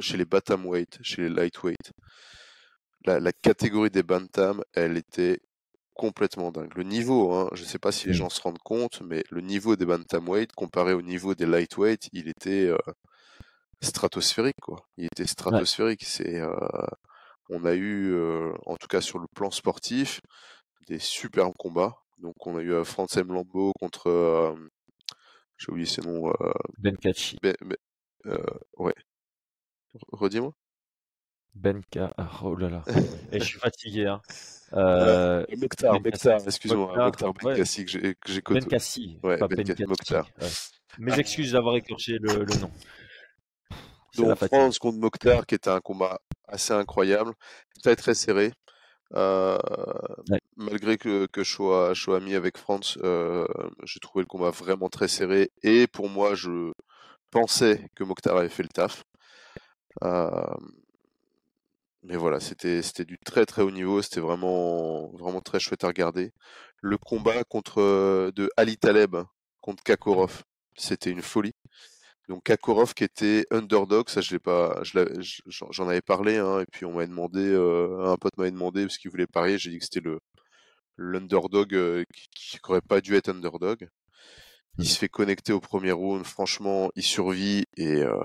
[0.00, 0.26] chez les
[0.64, 1.92] weight, chez les lightweight.
[3.04, 5.40] La, la catégorie des bantam, elle était
[5.94, 6.72] complètement dingue.
[6.74, 8.16] Le niveau, hein, je ne sais pas si les mmh.
[8.16, 12.28] gens se rendent compte, mais le niveau des bantamweight comparé au niveau des lightweight, il
[12.28, 12.70] était
[13.82, 14.86] stratosphérique quoi.
[14.96, 16.04] Il était stratosphérique.
[16.04, 16.54] C'est euh,
[17.50, 20.20] on a eu euh, en tout cas sur le plan sportif
[20.88, 21.96] des superbes combats.
[22.18, 23.32] Donc on a eu euh, Franz M.
[23.32, 24.56] Lambeau contre
[25.58, 26.32] j'ai oublié ses noms
[26.78, 27.38] Ben Kachi.
[27.42, 27.54] Ben,
[28.78, 28.94] ouais.
[30.12, 30.54] Redis-moi.
[31.54, 32.82] Benka, ah, oh là là,
[33.32, 34.06] et je suis fatigué.
[34.06, 34.22] Hein.
[34.72, 35.98] Euh, Mokhtar,
[36.46, 40.26] excuse-moi, Mokhtar Benkassi que j'ai Benkassi, ouais, pas ben Mokhtar.
[40.98, 42.70] Mes excuses d'avoir écorché le, le nom.
[44.16, 47.32] Donc France contre Mokhtar, qui était un combat assez incroyable,
[47.82, 48.52] très très serré.
[50.56, 52.98] Malgré que, que je, sois, je sois ami avec France,
[53.84, 55.50] j'ai trouvé le combat vraiment très serré.
[55.62, 56.72] Et pour moi, je
[57.30, 59.04] pensais que Mokhtar avait fait le taf.
[62.02, 65.88] mais voilà, c'était c'était du très très haut niveau, c'était vraiment vraiment très chouette à
[65.88, 66.32] regarder.
[66.80, 69.16] Le combat contre de Ali Taleb
[69.60, 70.42] contre Kakorov,
[70.76, 71.54] c'était une folie.
[72.32, 74.80] Donc Kakorov qui était underdog, ça je l'ai pas,
[75.46, 78.96] j'en avais parlé, hein, et puis on m'a demandé, euh, un pote m'avait demandé parce
[78.96, 80.18] qu'il voulait parier, j'ai dit que c'était le
[80.96, 82.04] l'underdog euh,
[82.34, 83.86] qui, n'aurait pas dû être underdog.
[84.78, 88.16] Il se fait connecter au premier round, franchement, il survit et, euh,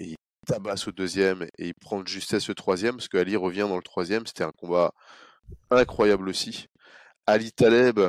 [0.00, 3.76] il tabasse au deuxième et il prend de justesse le troisième parce qu'Ali revient dans
[3.76, 4.26] le troisième.
[4.26, 4.92] C'était un combat
[5.70, 6.66] incroyable aussi.
[7.26, 8.00] Ali Taleb,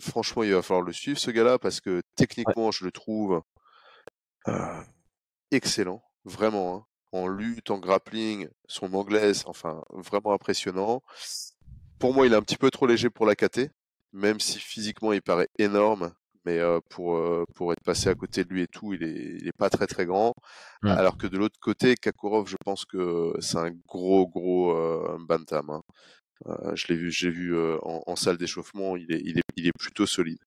[0.00, 3.42] franchement, il va falloir le suivre ce gars-là parce que techniquement, je le trouve
[4.48, 4.82] euh,
[5.50, 6.76] excellent, vraiment.
[6.76, 6.86] Hein.
[7.12, 11.02] En lutte, en grappling, son anglaise, enfin, vraiment impressionnant.
[11.98, 13.70] Pour moi, il est un petit peu trop léger pour la KT,
[14.12, 16.12] même si physiquement il paraît énorme.
[16.44, 19.38] Mais euh, pour, euh, pour être passé à côté de lui et tout, il est,
[19.40, 20.34] il est pas très très grand.
[20.82, 24.76] Alors que de l'autre côté, Kakurov, je pense que c'est un gros gros
[25.18, 25.70] bantam.
[25.70, 25.82] Hein.
[26.74, 29.76] je l'ai vu, j'ai vu en, en, salle d'échauffement, il est, il, est, il est
[29.76, 30.38] plutôt solide.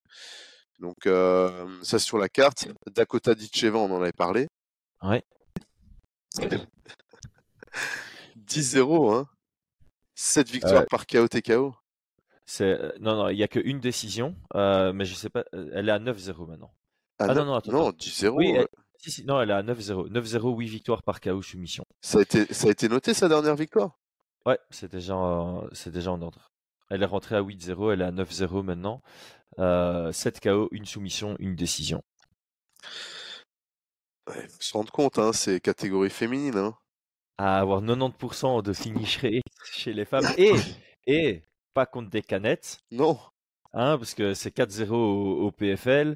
[0.79, 2.67] Donc euh, ça sur la carte.
[2.91, 4.47] Dakota Ditcheva, on en avait parlé.
[5.01, 5.23] Ouais.
[8.47, 9.27] 10-0, hein.
[10.15, 11.75] 7 victoires par KO TKO.
[12.45, 15.87] C'est euh, non non, il y a qu'une décision, euh, mais je sais pas, elle
[15.87, 16.73] est à 9-0 maintenant.
[17.19, 18.29] Ah, ah non non, attends, non 10-0.
[18.29, 18.57] Oui,
[18.97, 20.09] si, si, non, elle est à 9-0.
[20.09, 21.85] 9-0, 8 victoires par KO soumission.
[22.01, 23.99] Ça a été ça a été noté sa dernière victoire?
[24.45, 25.15] Ouais, c'est déjà
[25.73, 26.51] c'est déjà en ordre.
[26.89, 29.01] Elle est rentrée à 8-0, elle est à 9-0 maintenant.
[29.59, 32.01] 7 euh, KO, une soumission, une décision.
[34.27, 36.57] Ouais, faut se rendre compte, hein, c'est catégorie féminine.
[36.57, 36.75] Hein.
[37.37, 39.19] À avoir 90% de finish
[39.65, 40.25] chez les femmes.
[40.37, 40.53] Et,
[41.07, 41.43] et
[41.73, 42.79] pas contre des canettes.
[42.91, 43.19] Non.
[43.73, 46.15] Hein, parce que c'est 4-0 au, PFL.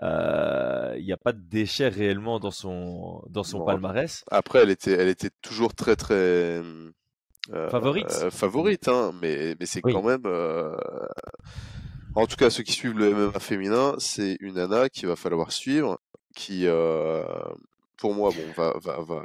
[0.00, 4.24] Il euh, n'y a pas de déchets réellement dans son, dans son palmarès.
[4.30, 8.10] Après, elle était, elle était toujours très très euh, favorite.
[8.30, 10.22] favorite, hein, mais, mais c'est quand même.
[12.14, 15.50] En tout cas, ceux qui suivent le MMA féminin, c'est une Anna qu'il va falloir
[15.50, 15.98] suivre,
[16.34, 17.24] qui, euh,
[17.96, 19.24] pour moi, bon, va, va, va,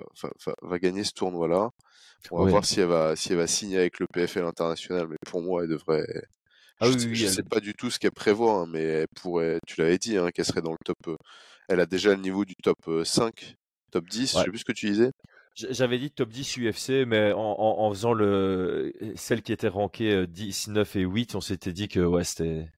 [0.62, 1.70] va, gagner ce tournoi-là.
[2.32, 5.18] On va voir si elle va, si elle va signer avec le PFL international, mais
[5.26, 6.06] pour moi, elle devrait.
[6.80, 9.82] Ah je, ne sais pas du tout ce qu'elle prévoit, hein, mais elle pourrait, tu
[9.82, 10.98] l'avais dit, hein, qu'elle serait dans le top.
[11.08, 11.18] Euh,
[11.68, 13.56] elle a déjà le niveau du top 5, euh,
[13.92, 15.12] top 10, je sais plus ce que tu disais.
[15.56, 20.68] J'avais dit top 10 UFC, mais en, en, faisant le celle qui était rankée 10,
[20.68, 22.70] 9 et 8, on s'était dit que ouais, c'était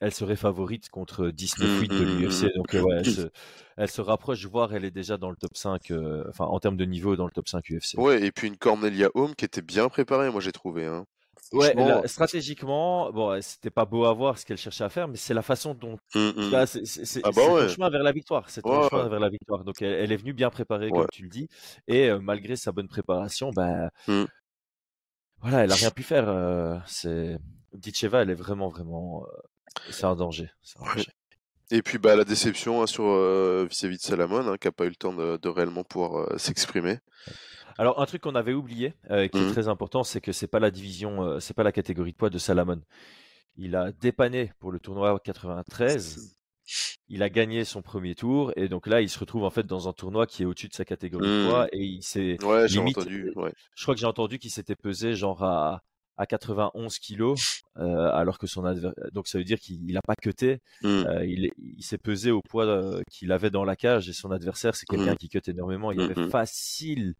[0.00, 2.54] elle serait favorite contre 19-8 de l'UFC.
[2.54, 3.02] Donc ouais,
[3.76, 5.92] elle se, rapproche, voire elle est déjà dans le top 5,
[6.28, 7.98] enfin en termes de niveau dans le top 5 UFC.
[7.98, 10.86] Ouais, et puis une Cornelia Home qui était bien préparée, moi j'ai trouvé.
[10.86, 11.04] Hein.
[11.52, 11.74] Ouais,
[12.06, 15.42] stratégiquement, bon, c'était pas beau à voir ce qu'elle cherchait à faire, mais c'est la
[15.42, 18.50] façon dont c'est ah bah le chemin vers la victoire.
[18.50, 19.64] C'est le chemin vers la victoire.
[19.64, 21.48] Donc elle, est venue bien préparée, comme tu le dis,
[21.86, 24.24] et malgré sa bonne préparation, bah mmh.
[25.40, 26.82] voilà, elle a rien pu faire.
[26.86, 27.38] c'est
[27.74, 29.24] Ditcheva, elle est vraiment vraiment
[29.90, 30.50] c'est un danger.
[31.70, 34.84] Et puis bah, la déception hein, sur euh, vis-à-vis de Salamon, hein, qui n'a pas
[34.84, 36.98] eu le temps de, réellement pouvoir euh, s'exprimer.
[37.78, 40.46] Alors un truc qu'on avait oublié, euh, qui est mmh très important, c'est que c'est
[40.46, 42.80] pas la division, c'est pas la catégorie de poids de Salamon.
[43.56, 46.36] Il a dépanné pour le tournoi 93.
[47.08, 49.88] Il a gagné son premier tour et donc là il se retrouve en fait dans
[49.88, 51.68] un tournoi qui est au-dessus de sa catégorie de poids mmh.
[51.74, 52.98] et il s'est ouais, limite.
[52.98, 53.32] Entendu,
[53.76, 55.84] Je crois que j'ai entendu qu'il s'était pesé genre à
[56.16, 60.14] à 91 kilos, euh, alors que son adversaire, donc ça veut dire qu'il n'a pas
[60.16, 60.86] cuté, mmh.
[60.86, 64.30] euh, il, il s'est pesé au poids euh, qu'il avait dans la cage et son
[64.30, 65.18] adversaire c'est quelqu'un mmh.
[65.18, 65.92] qui cut énormément.
[65.92, 67.14] Il y avait mmh, facile,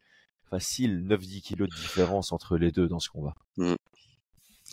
[0.50, 3.34] facile 9-10 kilos de différence entre les deux dans ce combat.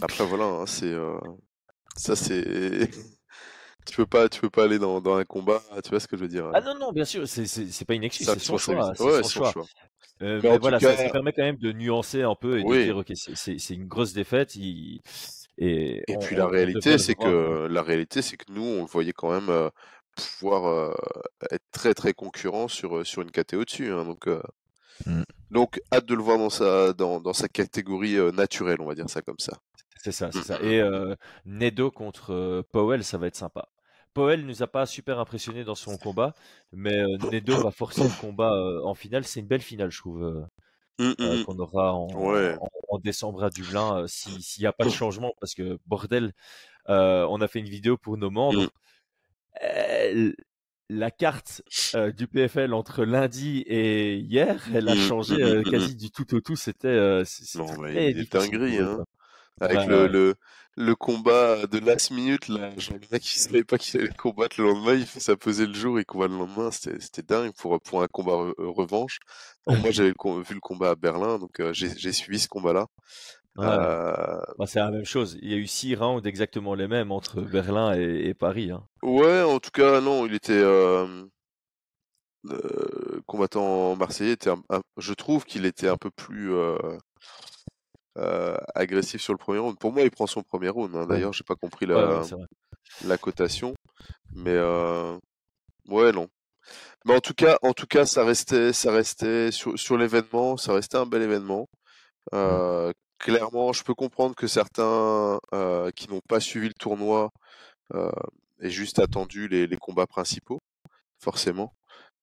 [0.01, 0.95] Après voilà, hein, c'est
[1.95, 2.89] ça c'est
[3.85, 6.17] tu peux pas tu peux pas aller dans, dans, un combat tu vois ce que
[6.17, 8.89] je veux dire ah non non bien sûr c'est pas une excuse c'est son choix,
[8.99, 9.51] ouais, son choix.
[9.51, 9.65] choix.
[10.21, 13.11] Euh, mais, voilà, ça, permet quand même de nuancer un peu et de dire ok,
[13.15, 14.55] c'est une grosse défaite.
[15.57, 19.13] Et, et puis la réalité, c'est que la réalité, c'est que nous, on le voyait
[19.13, 19.69] quand même euh,
[20.15, 20.93] pouvoir euh,
[21.51, 23.91] être très très concurrent sur sur une catégorie au-dessus.
[23.91, 24.27] Hein, donc
[25.05, 25.23] mmh.
[25.51, 29.09] donc hâte de le voir dans sa dans, dans sa catégorie naturelle, on va dire
[29.09, 29.57] ça comme ça.
[30.03, 30.59] C'est ça, c'est ça.
[30.59, 30.65] Mmh.
[30.65, 30.83] Et
[31.45, 33.69] Nedo contre Powell, ça va être sympa.
[34.13, 36.33] Powell nous a pas super impressionné dans son combat,
[36.71, 39.25] mais euh, Nedo va forcer le combat euh, en finale.
[39.25, 40.45] C'est une belle finale, je trouve, euh,
[40.99, 41.45] mmh, mmh, mmh.
[41.45, 46.33] qu'on aura en, décembre à Dublin s'il n'y a pas de changement, parce que bordel,
[46.87, 48.69] on a fait une vidéo pour nos membres.
[50.89, 51.63] la carte
[51.95, 55.71] euh, du PFL entre lundi et hier, elle a Mmh, changé mmh, euh, mmh, mmh.
[55.71, 56.55] quasi du tout au tout.
[56.55, 57.23] C'était euh,
[57.55, 59.05] il est dinguerie, pour eux, hein.
[59.61, 60.07] Avec Ouais, le, ouais.
[60.07, 60.35] le,
[60.75, 64.59] le combat de last minute, là, genre le mec qui savait pas qu'il allait combattre
[64.59, 67.79] le lendemain, il fait ça peser le jour, il combat le lendemain, c'était dingue pour,
[67.81, 69.19] pour un combat re- euh, revanche.
[69.67, 72.87] Moi j'avais vu le combat à Berlin, donc euh, j'ai suivi ce combat-là.
[73.55, 73.65] Ouais.
[73.65, 75.37] Euh, Bah, c'est la même chose.
[75.43, 78.71] Il y a eu six rounds exactement les mêmes entre Berlin et, et Paris.
[78.71, 78.87] hein.
[79.03, 81.25] ouais, en tout cas, non, il était euh,
[83.25, 86.51] combattant marseillais, était un- je trouve qu'il était un peu plus
[88.17, 89.77] euh, agressif sur le premier round.
[89.77, 90.95] Pour moi, il prend son premier round.
[90.95, 91.05] hein.
[91.05, 92.27] D'ailleurs, j'ai pas compris la, ouais,
[93.05, 93.73] la cotation,
[94.33, 95.17] mais euh,
[95.89, 96.27] ouais, non.
[97.05, 100.73] Mais en tout cas, en tout cas, ça restait, ça restait sur, sur l'événement, ça
[100.73, 101.67] restait un bel événement.
[102.31, 102.35] Mm.
[102.35, 105.39] Euh, clairement, je peux comprendre que certains
[105.95, 107.31] qui n'ont pas suivi le tournoi
[108.61, 110.59] aient juste attendu les, les combats principaux,
[111.21, 111.73] forcément.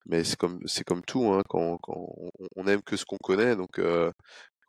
[0.06, 3.18] Mais c'est comme, c'est comme tout, hein, quand, quand on, on aime que ce qu'on
[3.22, 4.10] connaît, donc euh,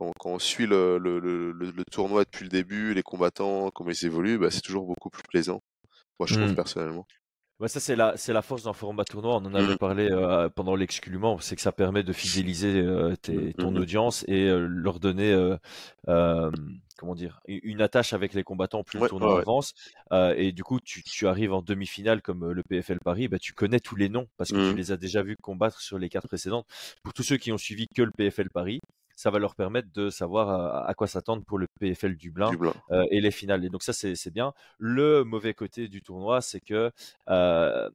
[0.01, 3.69] quand, quand on suit le, le, le, le- le tournoi depuis le début, les combattants,
[3.69, 5.61] comment ils évoluent, bah, c'est toujours beaucoup plus plaisant.
[6.19, 6.55] Moi, je trouve Mm.
[6.55, 7.05] personnellement.
[7.59, 9.35] Ouais, ça, c'est la, c'est la force d'un format tournoi.
[9.35, 9.77] On en avait Mm.
[9.77, 11.37] parlé euh, pendant l'exclument.
[11.39, 15.31] C'est que ça permet de fidéliser euh, tes- ton audience et euh, leur donner,
[16.97, 19.73] comment dire, u- une attache avec les combattants plus le tournoi ouais, avance.
[20.35, 23.79] Et du coup, tu, tu arrives en demi-finale comme le PFL Paris, bah, tu connais
[23.79, 26.65] tous les noms parce que tu les as déjà vus combattre sur les cartes précédentes.
[27.03, 28.79] Pour tous ceux qui ont suivi que le PFL Paris,
[29.21, 32.73] ça va leur permettre de savoir à, à quoi s'attendre pour le PFL Dublin Dublin.
[32.91, 33.63] euh, et les finales.
[33.65, 34.53] Et donc ça, c'est bien.
[34.79, 36.91] Le mauvais côté du tournoi, c'est que
[37.29, 37.89] euh,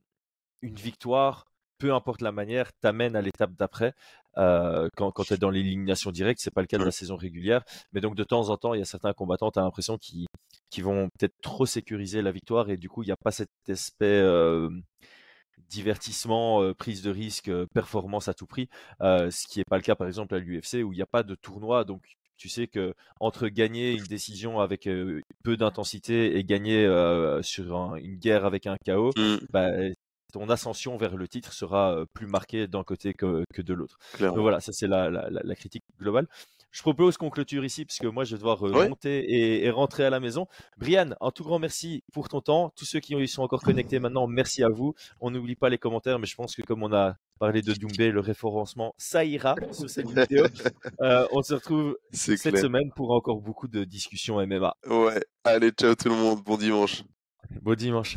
[0.62, 1.44] une victoire,
[1.78, 3.92] peu importe la manière, t'amène à l'étape d'après.
[4.38, 7.16] euh, quand quand tu es dans l'élimination directe, c'est pas le cas de la saison
[7.16, 7.62] régulière.
[7.92, 10.26] Mais donc de temps en temps, il y a certains combattants, tu as l'impression qu'ils
[10.70, 13.50] qui vont peut-être trop sécuriser la victoire et du coup, il n'y a pas cet
[13.68, 14.68] aspect euh,
[15.68, 18.68] divertissement, euh, prise de risque, euh, performance à tout prix,
[19.02, 21.06] euh, ce qui n'est pas le cas par exemple à l'UFC où il n'y a
[21.06, 21.84] pas de tournoi.
[21.84, 22.02] Donc
[22.36, 24.88] tu sais que entre gagner une décision avec
[25.42, 26.84] peu d'intensité et gagner
[27.42, 29.36] sur un- une guerre avec un chaos, Mm.
[29.50, 29.70] bah,
[30.32, 33.98] ton ascension vers le titre sera plus marquée d'un côté que, que de l'autre.
[34.40, 36.26] Voilà, ça c'est la, la- la- la critique globale.
[36.72, 38.88] Je propose qu'on clôture ici puisque moi je vais devoir euh, Ouais.
[38.88, 40.46] monter et, et rentrer à la maison.
[40.76, 42.70] Brian, un tout grand merci pour ton temps.
[42.76, 44.94] Tous ceux qui y sont encore connectés maintenant, merci à vous.
[45.20, 48.10] On n'oublie pas les commentaires, mais je pense que comme on a parlé de Doumbé,
[48.10, 50.44] le référencement, ça ira sur cette vidéo.
[51.02, 52.58] Euh, on se retrouve cette clair.
[52.58, 54.76] semaine pour encore beaucoup de discussions MMA.
[54.86, 55.22] Ouais.
[55.44, 56.42] Allez, ciao tout le monde.
[56.42, 57.02] Bon dimanche.
[57.62, 58.16] Bon dimanche.